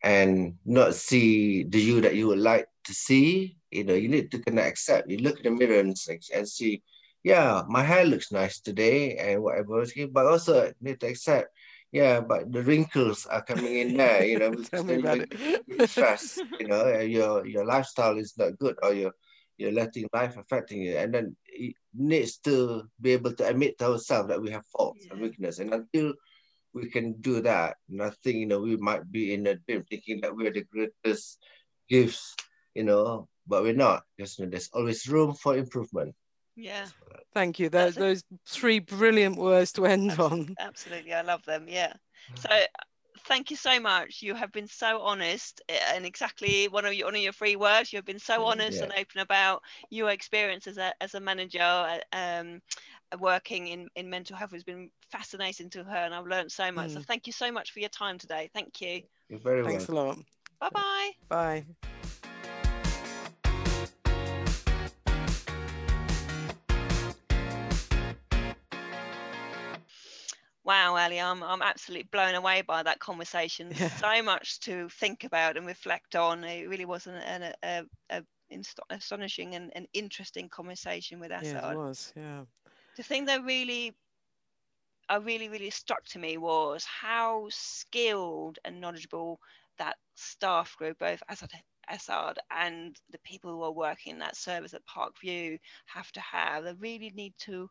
and 0.03 0.55
not 0.65 0.95
see 0.95 1.63
the 1.63 1.79
you 1.79 2.01
that 2.01 2.15
you 2.15 2.27
would 2.27 2.39
like 2.39 2.67
to 2.85 2.93
see. 2.93 3.57
You 3.71 3.83
know, 3.83 3.95
you 3.95 4.07
need 4.07 4.31
to 4.31 4.39
kind 4.39 4.59
of 4.59 4.65
accept. 4.65 5.09
You 5.09 5.17
look 5.17 5.39
in 5.39 5.43
the 5.43 5.51
mirror 5.51 5.79
and, 5.79 5.95
and 6.33 6.47
see, 6.47 6.83
yeah, 7.23 7.63
my 7.67 7.83
hair 7.83 8.05
looks 8.05 8.31
nice 8.31 8.59
today 8.59 9.17
and 9.17 9.41
whatever. 9.41 9.85
But 10.11 10.25
also 10.25 10.71
need 10.81 10.99
to 11.01 11.07
accept, 11.07 11.49
yeah, 11.91 12.21
but 12.21 12.51
the 12.51 12.63
wrinkles 12.63 13.25
are 13.25 13.43
coming 13.43 13.77
in 13.77 13.97
there. 13.97 14.23
You 14.23 14.39
know, 14.39 14.53
Tell 14.71 14.83
me 14.83 14.95
about 14.95 15.19
it. 15.19 15.89
stress. 15.89 16.39
you 16.59 16.67
know, 16.67 16.99
your 16.99 17.45
your 17.45 17.65
lifestyle 17.65 18.17
is 18.17 18.37
not 18.37 18.57
good, 18.57 18.75
or 18.83 18.93
you're 18.93 19.15
you're 19.57 19.71
letting 19.71 20.07
life 20.13 20.37
affecting 20.37 20.81
you, 20.81 20.97
and 20.97 21.13
then 21.13 21.35
it 21.47 21.75
needs 21.93 22.37
to 22.37 22.83
be 23.01 23.11
able 23.11 23.33
to 23.33 23.47
admit 23.47 23.77
to 23.79 23.91
ourselves 23.91 24.29
that 24.29 24.41
we 24.41 24.51
have 24.51 24.65
faults 24.67 25.05
yeah. 25.05 25.13
and 25.13 25.21
weakness, 25.21 25.59
and 25.59 25.73
until 25.73 26.13
we 26.73 26.89
can 26.89 27.13
do 27.21 27.41
that, 27.41 27.77
nothing, 27.89 28.37
you 28.37 28.45
know, 28.45 28.59
we 28.59 28.77
might 28.77 29.11
be 29.11 29.33
in 29.33 29.47
a 29.47 29.55
dream 29.55 29.83
thinking 29.89 30.21
that 30.21 30.35
we're 30.35 30.51
the 30.51 30.63
greatest 30.63 31.39
gifts 31.89 32.35
you 32.77 32.83
know, 32.83 33.27
but 33.47 33.63
we're 33.63 33.73
not. 33.73 34.03
Just 34.19 34.37
you 34.37 34.45
know, 34.45 34.51
there's 34.51 34.69
always 34.71 35.07
room 35.07 35.33
for 35.33 35.57
improvement. 35.57 36.13
Yeah. 36.55 36.85
Thank 37.33 37.59
you. 37.59 37.69
Those, 37.69 37.95
those 37.95 38.23
three 38.47 38.79
brilliant 38.79 39.35
words 39.35 39.71
to 39.73 39.85
end 39.87 40.19
on. 40.19 40.55
Absolutely. 40.59 41.13
I 41.13 41.21
love 41.21 41.43
them. 41.45 41.65
Yeah. 41.67 41.93
So 42.35 42.49
thank 43.25 43.49
you 43.49 43.57
so 43.57 43.79
much. 43.79 44.21
You 44.21 44.35
have 44.35 44.51
been 44.51 44.67
so 44.67 45.01
honest 45.01 45.61
eh, 45.69 45.79
and 45.95 46.05
exactly 46.05 46.67
one 46.67 46.85
of 46.85 46.93
your 46.93 47.07
one 47.07 47.15
of 47.15 47.21
your 47.21 47.33
free 47.33 47.55
words. 47.55 47.91
You 47.91 47.97
have 47.97 48.05
been 48.05 48.19
so 48.19 48.45
honest 48.45 48.77
yeah. 48.77 48.83
and 48.83 48.93
open 48.93 49.21
about 49.21 49.63
your 49.89 50.11
experience 50.11 50.67
as 50.67 50.77
a 50.77 50.93
as 51.01 51.15
a 51.15 51.19
manager 51.19 51.59
uh, 51.61 51.97
um, 52.13 52.61
working 53.19 53.67
in, 53.67 53.87
in 53.95 54.09
mental 54.09 54.35
health 54.35 54.51
has 54.51 54.63
been 54.63 54.89
fascinating 55.11 55.69
to 55.71 55.83
her 55.83 55.97
and 55.97 56.13
I've 56.13 56.27
learned 56.27 56.51
so 56.51 56.71
much. 56.71 56.91
Mm. 56.91 56.93
So 56.95 57.01
thank 57.01 57.27
you 57.27 57.33
so 57.33 57.51
much 57.51 57.71
for 57.71 57.79
your 57.79 57.89
time 57.89 58.17
today. 58.17 58.49
Thank 58.53 58.81
you. 58.81 59.01
You're 59.29 59.39
very 59.39 59.63
Thanks 59.63 59.87
welcome. 59.87 59.95
a 59.95 60.07
lot. 60.07 60.17
Bye-bye. 60.59 61.11
Bye. 61.29 61.65
wow, 70.67 70.97
Ali, 70.97 71.19
I'm, 71.19 71.41
I'm 71.41 71.61
absolutely 71.61 72.09
blown 72.11 72.35
away 72.35 72.61
by 72.61 72.83
that 72.83 72.99
conversation. 72.99 73.71
Yeah. 73.77 73.87
So 73.89 74.21
much 74.21 74.59
to 74.61 74.89
think 74.89 75.23
about 75.23 75.55
and 75.55 75.65
reflect 75.65 76.15
on. 76.15 76.43
It 76.43 76.67
really 76.67 76.85
was 76.85 77.07
an, 77.07 77.15
an 77.15 77.53
a, 77.63 77.83
a, 78.09 78.23
a, 78.51 78.61
astonishing 78.89 79.55
and, 79.55 79.71
and 79.75 79.87
interesting 79.93 80.49
conversation 80.49 81.19
with 81.19 81.31
Azhar. 81.31 81.61
Yeah, 81.61 81.71
it 81.71 81.77
was, 81.77 82.13
yeah. 82.15 82.41
The 82.97 83.03
thing 83.03 83.25
that 83.25 83.43
really 83.43 83.95
uh, 85.09 85.21
really, 85.23 85.49
really 85.49 85.69
struck 85.69 86.03
to 86.05 86.19
me 86.19 86.37
was 86.37 86.83
how 86.83 87.47
skilled 87.49 88.59
and 88.65 88.81
knowledgeable 88.81 89.39
that 89.77 89.95
staff 90.15 90.75
group, 90.77 90.99
both 90.99 91.21
Azhar, 91.29 91.47
Azhar 91.87 92.33
and 92.51 92.95
the 93.11 93.19
people 93.19 93.51
who 93.51 93.61
are 93.61 93.71
working 93.71 94.13
in 94.13 94.19
that 94.19 94.35
service 94.35 94.73
at 94.73 94.85
Parkview, 94.85 95.59
have 95.85 96.11
to 96.13 96.19
have. 96.19 96.63
They 96.63 96.73
really 96.73 97.11
need 97.15 97.33
to 97.39 97.69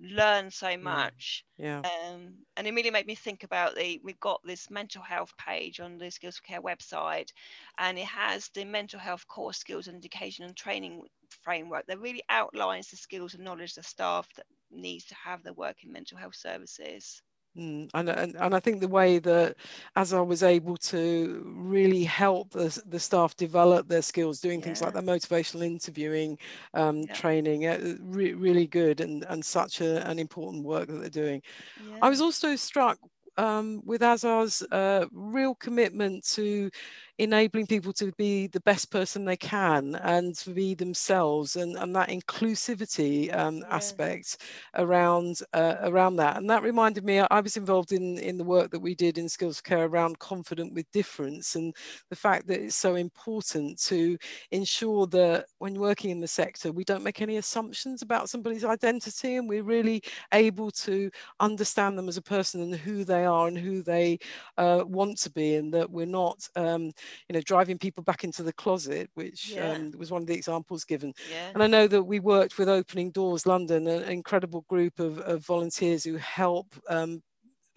learn 0.00 0.50
so 0.50 0.76
much. 0.76 1.44
Yeah. 1.56 1.80
Um, 1.80 2.34
and 2.56 2.66
it 2.66 2.72
really 2.72 2.90
made 2.90 3.06
me 3.06 3.16
think 3.16 3.42
about 3.42 3.74
the 3.74 4.00
we've 4.04 4.20
got 4.20 4.40
this 4.44 4.70
mental 4.70 5.02
health 5.02 5.32
page 5.36 5.80
on 5.80 5.98
the 5.98 6.10
Skills 6.10 6.36
for 6.36 6.42
Care 6.44 6.62
website, 6.62 7.30
and 7.78 7.98
it 7.98 8.06
has 8.06 8.48
the 8.54 8.64
mental 8.64 9.00
health 9.00 9.26
core 9.26 9.52
skills 9.52 9.88
and 9.88 9.96
education 9.96 10.44
and 10.44 10.56
training 10.56 11.02
framework 11.42 11.86
that 11.86 12.00
really 12.00 12.22
outlines 12.28 12.88
the 12.88 12.96
skills 12.96 13.34
and 13.34 13.44
knowledge 13.44 13.74
the 13.74 13.82
staff 13.82 14.28
that 14.36 14.46
needs 14.70 15.04
to 15.06 15.14
have 15.14 15.42
their 15.42 15.54
work 15.54 15.76
in 15.84 15.92
mental 15.92 16.18
health 16.18 16.36
services. 16.36 17.22
Mm, 17.56 17.88
and, 17.94 18.08
and, 18.08 18.36
and 18.36 18.54
I 18.54 18.60
think 18.60 18.80
the 18.80 18.88
way 18.88 19.18
that 19.18 19.56
Azhar 19.96 20.24
was 20.24 20.42
able 20.42 20.76
to 20.76 21.42
really 21.56 22.04
help 22.04 22.50
the, 22.50 22.80
the 22.86 23.00
staff 23.00 23.36
develop 23.36 23.88
their 23.88 24.02
skills, 24.02 24.40
doing 24.40 24.60
yeah. 24.60 24.66
things 24.66 24.82
like 24.82 24.94
that 24.94 25.04
motivational 25.04 25.64
interviewing 25.64 26.38
um, 26.74 26.98
yeah. 26.98 27.14
training, 27.14 27.66
uh, 27.66 27.96
re- 28.00 28.34
really 28.34 28.66
good 28.66 29.00
and, 29.00 29.24
and 29.28 29.44
such 29.44 29.80
a, 29.80 30.08
an 30.08 30.18
important 30.18 30.64
work 30.64 30.88
that 30.88 31.00
they're 31.00 31.24
doing. 31.24 31.42
Yeah. 31.84 31.98
I 32.02 32.08
was 32.08 32.20
also 32.20 32.54
struck 32.54 32.98
um, 33.38 33.82
with 33.84 34.02
Azhar's 34.02 34.62
uh, 34.70 35.06
real 35.12 35.54
commitment 35.54 36.24
to 36.30 36.70
enabling 37.18 37.66
people 37.66 37.92
to 37.92 38.12
be 38.12 38.46
the 38.46 38.60
best 38.60 38.90
person 38.92 39.24
they 39.24 39.36
can 39.36 39.96
and 39.96 40.36
to 40.36 40.50
be 40.50 40.74
themselves 40.74 41.56
and, 41.56 41.76
and 41.76 41.94
that 41.94 42.08
inclusivity 42.08 43.34
um, 43.36 43.58
yeah. 43.58 43.64
aspect 43.70 44.38
around 44.76 45.40
uh, 45.52 45.74
around 45.82 46.14
that 46.14 46.36
and 46.36 46.48
that 46.48 46.62
reminded 46.62 47.04
me 47.04 47.18
I 47.18 47.40
was 47.40 47.56
involved 47.56 47.92
in 47.92 48.18
in 48.18 48.38
the 48.38 48.44
work 48.44 48.70
that 48.70 48.78
we 48.78 48.94
did 48.94 49.18
in 49.18 49.28
skills 49.28 49.60
care 49.60 49.86
around 49.86 50.20
confident 50.20 50.74
with 50.74 50.90
difference 50.92 51.56
and 51.56 51.74
the 52.08 52.16
fact 52.16 52.46
that 52.46 52.60
it's 52.60 52.76
so 52.76 52.94
important 52.94 53.82
to 53.84 54.16
ensure 54.52 55.06
that 55.08 55.46
when 55.58 55.74
working 55.74 56.10
in 56.10 56.20
the 56.20 56.28
sector 56.28 56.70
we 56.70 56.84
don't 56.84 57.02
make 57.02 57.20
any 57.20 57.38
assumptions 57.38 58.02
about 58.02 58.30
somebody's 58.30 58.64
identity 58.64 59.36
and 59.36 59.48
we're 59.48 59.64
really 59.64 60.02
able 60.34 60.70
to 60.70 61.10
understand 61.40 61.98
them 61.98 62.08
as 62.08 62.16
a 62.16 62.22
person 62.22 62.62
and 62.62 62.76
who 62.76 63.04
they 63.04 63.24
are 63.24 63.48
and 63.48 63.58
who 63.58 63.82
they 63.82 64.18
uh, 64.56 64.84
want 64.86 65.18
to 65.18 65.30
be 65.30 65.56
and 65.56 65.74
that 65.74 65.90
we're 65.90 66.06
not 66.06 66.48
um, 66.54 66.92
you 67.28 67.34
know, 67.34 67.40
driving 67.40 67.78
people 67.78 68.02
back 68.02 68.24
into 68.24 68.42
the 68.42 68.52
closet, 68.52 69.10
which 69.14 69.50
yeah. 69.50 69.72
um, 69.72 69.92
was 69.96 70.10
one 70.10 70.22
of 70.22 70.28
the 70.28 70.34
examples 70.34 70.84
given. 70.84 71.12
Yeah. 71.30 71.50
And 71.54 71.62
I 71.62 71.66
know 71.66 71.86
that 71.86 72.02
we 72.02 72.20
worked 72.20 72.58
with 72.58 72.68
Opening 72.68 73.10
Doors 73.10 73.46
London, 73.46 73.86
an 73.86 74.04
incredible 74.04 74.64
group 74.68 74.98
of, 74.98 75.18
of 75.20 75.44
volunteers 75.44 76.04
who 76.04 76.16
help 76.16 76.66
um, 76.88 77.22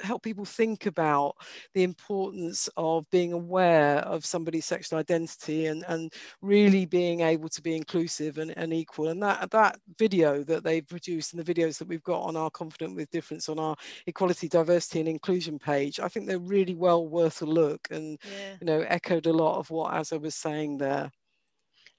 help 0.03 0.23
people 0.23 0.45
think 0.45 0.85
about 0.85 1.35
the 1.73 1.83
importance 1.83 2.69
of 2.77 3.09
being 3.09 3.33
aware 3.33 3.97
of 3.99 4.25
somebody's 4.25 4.65
sexual 4.65 4.99
identity 4.99 5.67
and, 5.67 5.83
and 5.87 6.13
really 6.41 6.85
being 6.85 7.21
able 7.21 7.49
to 7.49 7.61
be 7.61 7.75
inclusive 7.75 8.37
and, 8.37 8.55
and 8.57 8.73
equal. 8.73 9.09
And 9.09 9.21
that, 9.23 9.51
that 9.51 9.79
video 9.97 10.43
that 10.43 10.63
they've 10.63 10.87
produced 10.87 11.33
and 11.33 11.43
the 11.43 11.53
videos 11.53 11.77
that 11.77 11.87
we've 11.87 12.03
got 12.03 12.21
on 12.21 12.35
our 12.35 12.49
Confident 12.49 12.95
with 12.95 13.09
Difference 13.11 13.49
on 13.49 13.59
our 13.59 13.75
equality, 14.07 14.47
diversity 14.47 14.99
and 14.99 15.09
inclusion 15.09 15.59
page, 15.59 15.99
I 15.99 16.07
think 16.07 16.27
they're 16.27 16.39
really 16.39 16.75
well 16.75 17.07
worth 17.07 17.41
a 17.41 17.45
look 17.45 17.87
and, 17.91 18.17
yeah. 18.23 18.55
you 18.59 18.65
know, 18.65 18.81
echoed 18.87 19.25
a 19.25 19.33
lot 19.33 19.57
of 19.57 19.69
what 19.69 19.93
Azhar 19.93 20.19
was 20.19 20.35
saying 20.35 20.77
there 20.77 21.11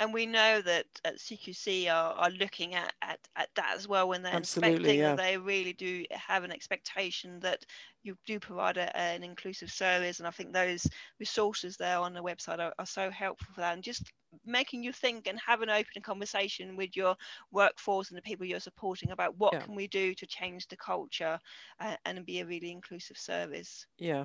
and 0.01 0.13
we 0.13 0.27
know 0.27 0.61
that 0.63 0.87
at 1.05 1.19
CQC 1.19 1.87
are, 1.87 2.13
are 2.15 2.31
looking 2.31 2.75
at, 2.75 2.93
at, 3.03 3.19
at 3.37 3.49
that 3.55 3.75
as 3.77 3.87
well 3.87 4.09
when 4.09 4.23
they're 4.23 4.35
Absolutely, 4.35 4.75
inspecting 4.75 5.01
yeah. 5.01 5.15
that 5.15 5.23
they 5.23 5.37
really 5.39 5.73
do 5.73 6.05
have 6.11 6.45
an 6.45 6.53
expectation 6.53 7.39
that 7.41 7.65
you 8.03 8.17
do 8.27 8.41
provide 8.41 8.77
a, 8.77 8.97
an 8.97 9.23
inclusive 9.23 9.71
service 9.71 10.19
and 10.19 10.27
I 10.27 10.31
think 10.31 10.53
those 10.53 10.87
resources 11.21 11.77
there 11.77 11.99
on 11.99 12.15
the 12.15 12.23
website 12.23 12.59
are, 12.59 12.73
are 12.79 12.87
so 12.87 13.11
helpful 13.11 13.49
for 13.55 13.61
that 13.61 13.75
and 13.75 13.83
just 13.83 14.11
making 14.47 14.83
you 14.83 14.93
think 14.93 15.27
and 15.27 15.39
have 15.39 15.63
an 15.63 15.71
open 15.71 16.03
conversation 16.03 16.75
with 16.77 16.97
your 16.97 17.15
workforce 17.53 18.09
and 18.09 18.17
the 18.17 18.23
people 18.23 18.47
you're 18.47 18.61
supporting 18.61 19.11
about 19.11 19.39
what 19.39 19.53
yeah. 19.53 19.61
can 19.61 19.75
we 19.75 19.87
do 19.87 20.15
to 20.15 20.27
change 20.27 20.67
the 20.69 20.77
culture 20.77 21.39
uh, 21.81 21.97
and 22.05 22.25
be 22.25 22.41
a 22.41 22.47
really 22.47 22.71
inclusive 22.71 23.17
service 23.17 23.87
yeah 23.99 24.25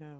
yeah 0.00 0.16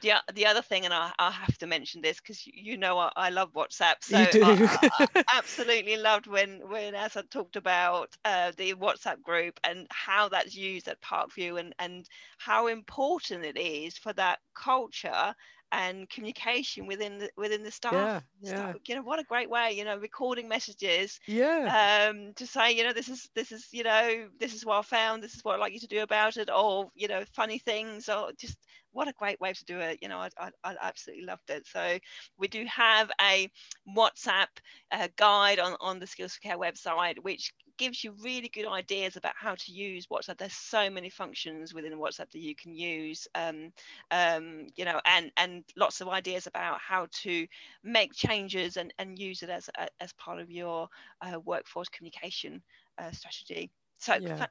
the, 0.00 0.12
the 0.34 0.46
other 0.46 0.62
thing, 0.62 0.84
and 0.84 0.94
I, 0.94 1.10
I 1.18 1.30
have 1.30 1.56
to 1.58 1.66
mention 1.66 2.00
this 2.00 2.20
because 2.20 2.46
you 2.46 2.76
know 2.76 2.98
I, 2.98 3.10
I, 3.16 3.30
love 3.30 3.52
WhatsApp. 3.52 3.96
So 4.00 4.18
you 4.18 4.26
do. 4.30 4.44
I, 4.44 5.08
I 5.14 5.24
absolutely 5.36 5.96
loved 5.96 6.26
when 6.26 6.60
when 6.68 6.94
Azhar 6.94 7.22
talked 7.30 7.56
about 7.56 8.10
uh, 8.24 8.52
the 8.56 8.74
WhatsApp 8.74 9.22
group 9.22 9.58
and 9.64 9.86
how 9.90 10.28
that's 10.28 10.54
used 10.54 10.88
at 10.88 11.00
Parkview 11.00 11.58
and 11.58 11.74
and 11.78 12.06
how 12.38 12.66
important 12.66 13.44
it 13.44 13.58
is 13.58 13.96
for 13.98 14.12
that 14.14 14.38
culture 14.54 15.34
and 15.72 16.08
communication 16.08 16.86
within 16.86 17.18
the 17.18 17.30
within 17.36 17.62
the 17.62 17.70
staff. 17.70 18.22
Yeah, 18.40 18.50
yeah. 18.50 18.72
you 18.86 18.94
know 18.94 19.02
what 19.02 19.18
a 19.18 19.24
great 19.24 19.50
way. 19.50 19.72
You 19.72 19.84
know, 19.84 19.96
recording 19.96 20.48
messages. 20.48 21.20
Yeah. 21.26 22.08
Um, 22.10 22.32
to 22.34 22.46
say, 22.46 22.72
you 22.72 22.84
know, 22.84 22.92
this 22.92 23.08
is 23.08 23.28
this 23.34 23.52
is 23.52 23.68
you 23.72 23.84
know 23.84 24.28
this 24.38 24.54
is 24.54 24.64
what 24.64 24.78
I 24.78 24.82
found. 24.82 25.22
This 25.22 25.34
is 25.34 25.44
what 25.44 25.54
I'd 25.54 25.60
like 25.60 25.72
you 25.72 25.80
to 25.80 25.86
do 25.86 26.02
about 26.02 26.36
it. 26.36 26.50
Or 26.50 26.90
you 26.94 27.08
know, 27.08 27.24
funny 27.32 27.58
things. 27.58 28.08
Or 28.08 28.30
just 28.38 28.58
what 28.92 29.08
a 29.08 29.12
great 29.12 29.40
way 29.40 29.52
to 29.52 29.64
do 29.64 29.78
it. 29.78 29.98
You 30.00 30.08
know, 30.08 30.18
I, 30.18 30.28
I, 30.38 30.50
I 30.64 30.76
absolutely 30.80 31.26
loved 31.26 31.50
it. 31.50 31.66
So 31.66 31.98
we 32.38 32.48
do 32.48 32.64
have 32.66 33.10
a 33.20 33.50
WhatsApp 33.96 34.48
uh, 34.90 35.08
guide 35.16 35.58
on 35.58 35.76
on 35.80 35.98
the 35.98 36.06
Skills 36.06 36.34
for 36.34 36.40
Care 36.40 36.58
website, 36.58 37.18
which 37.22 37.52
gives 37.78 38.04
you 38.04 38.12
really 38.22 38.48
good 38.48 38.66
ideas 38.66 39.16
about 39.16 39.34
how 39.36 39.54
to 39.54 39.72
use 39.72 40.06
WhatsApp. 40.06 40.38
There's 40.38 40.52
so 40.52 40.90
many 40.90 41.08
functions 41.10 41.72
within 41.72 41.92
WhatsApp 41.94 42.30
that 42.30 42.40
you 42.40 42.54
can 42.54 42.74
use, 42.74 43.28
um, 43.34 43.72
um, 44.10 44.66
you 44.76 44.84
know, 44.84 45.00
and 45.04 45.32
and 45.36 45.64
lots 45.76 46.00
of 46.00 46.08
ideas 46.08 46.46
about 46.46 46.80
how 46.80 47.06
to 47.22 47.46
make 47.82 48.12
changes 48.12 48.76
and, 48.76 48.92
and 48.98 49.18
use 49.18 49.42
it 49.42 49.50
as 49.50 49.70
as 50.00 50.12
part 50.14 50.40
of 50.40 50.50
your 50.50 50.88
uh, 51.22 51.38
workforce 51.40 51.88
communication 51.88 52.62
uh, 52.98 53.10
strategy. 53.12 53.70
So 53.98 54.18
yeah. 54.20 54.46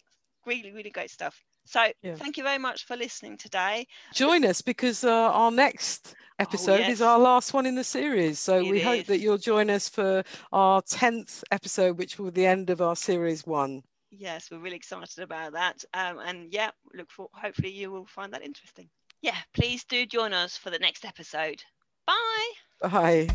really, 0.45 0.71
really 0.71 0.89
great 0.89 1.11
stuff. 1.11 1.43
So 1.67 1.85
yeah. 2.01 2.15
thank 2.15 2.37
you 2.37 2.43
very 2.43 2.57
much 2.57 2.85
for 2.85 2.95
listening 2.95 3.37
today. 3.37 3.87
Join 4.13 4.45
us 4.45 4.61
because 4.61 5.03
uh, 5.03 5.11
our 5.11 5.51
next 5.51 6.15
oh, 6.15 6.23
episode 6.39 6.79
oh, 6.79 6.79
yes. 6.79 6.93
is 6.93 7.01
our 7.01 7.19
last 7.19 7.53
one 7.53 7.65
in 7.65 7.75
the 7.75 7.83
series. 7.83 8.39
So 8.39 8.57
it 8.59 8.69
we 8.69 8.79
is. 8.79 8.83
hope 8.83 9.05
that 9.07 9.19
you'll 9.19 9.37
join 9.37 9.69
us 9.69 9.89
for 9.89 10.23
our 10.51 10.81
10th 10.81 11.43
episode, 11.51 11.97
which 11.97 12.17
will 12.17 12.31
be 12.31 12.41
the 12.41 12.47
end 12.47 12.69
of 12.69 12.81
our 12.81 12.95
series 12.95 13.45
one. 13.45 13.83
Yes, 14.11 14.49
we're 14.49 14.59
really 14.59 14.77
excited 14.77 15.19
about 15.19 15.53
that. 15.53 15.83
Um, 15.93 16.19
and 16.19 16.53
yeah, 16.53 16.71
look 16.93 17.11
for 17.11 17.29
hopefully 17.33 17.71
you 17.71 17.91
will 17.91 18.05
find 18.05 18.33
that 18.33 18.41
interesting. 18.41 18.89
Yeah, 19.21 19.35
please 19.53 19.83
do 19.83 20.05
join 20.05 20.33
us 20.33 20.57
for 20.57 20.69
the 20.69 20.79
next 20.79 21.03
episode. 21.05 21.63
Bye. 22.05 22.51
Bye. 22.81 23.27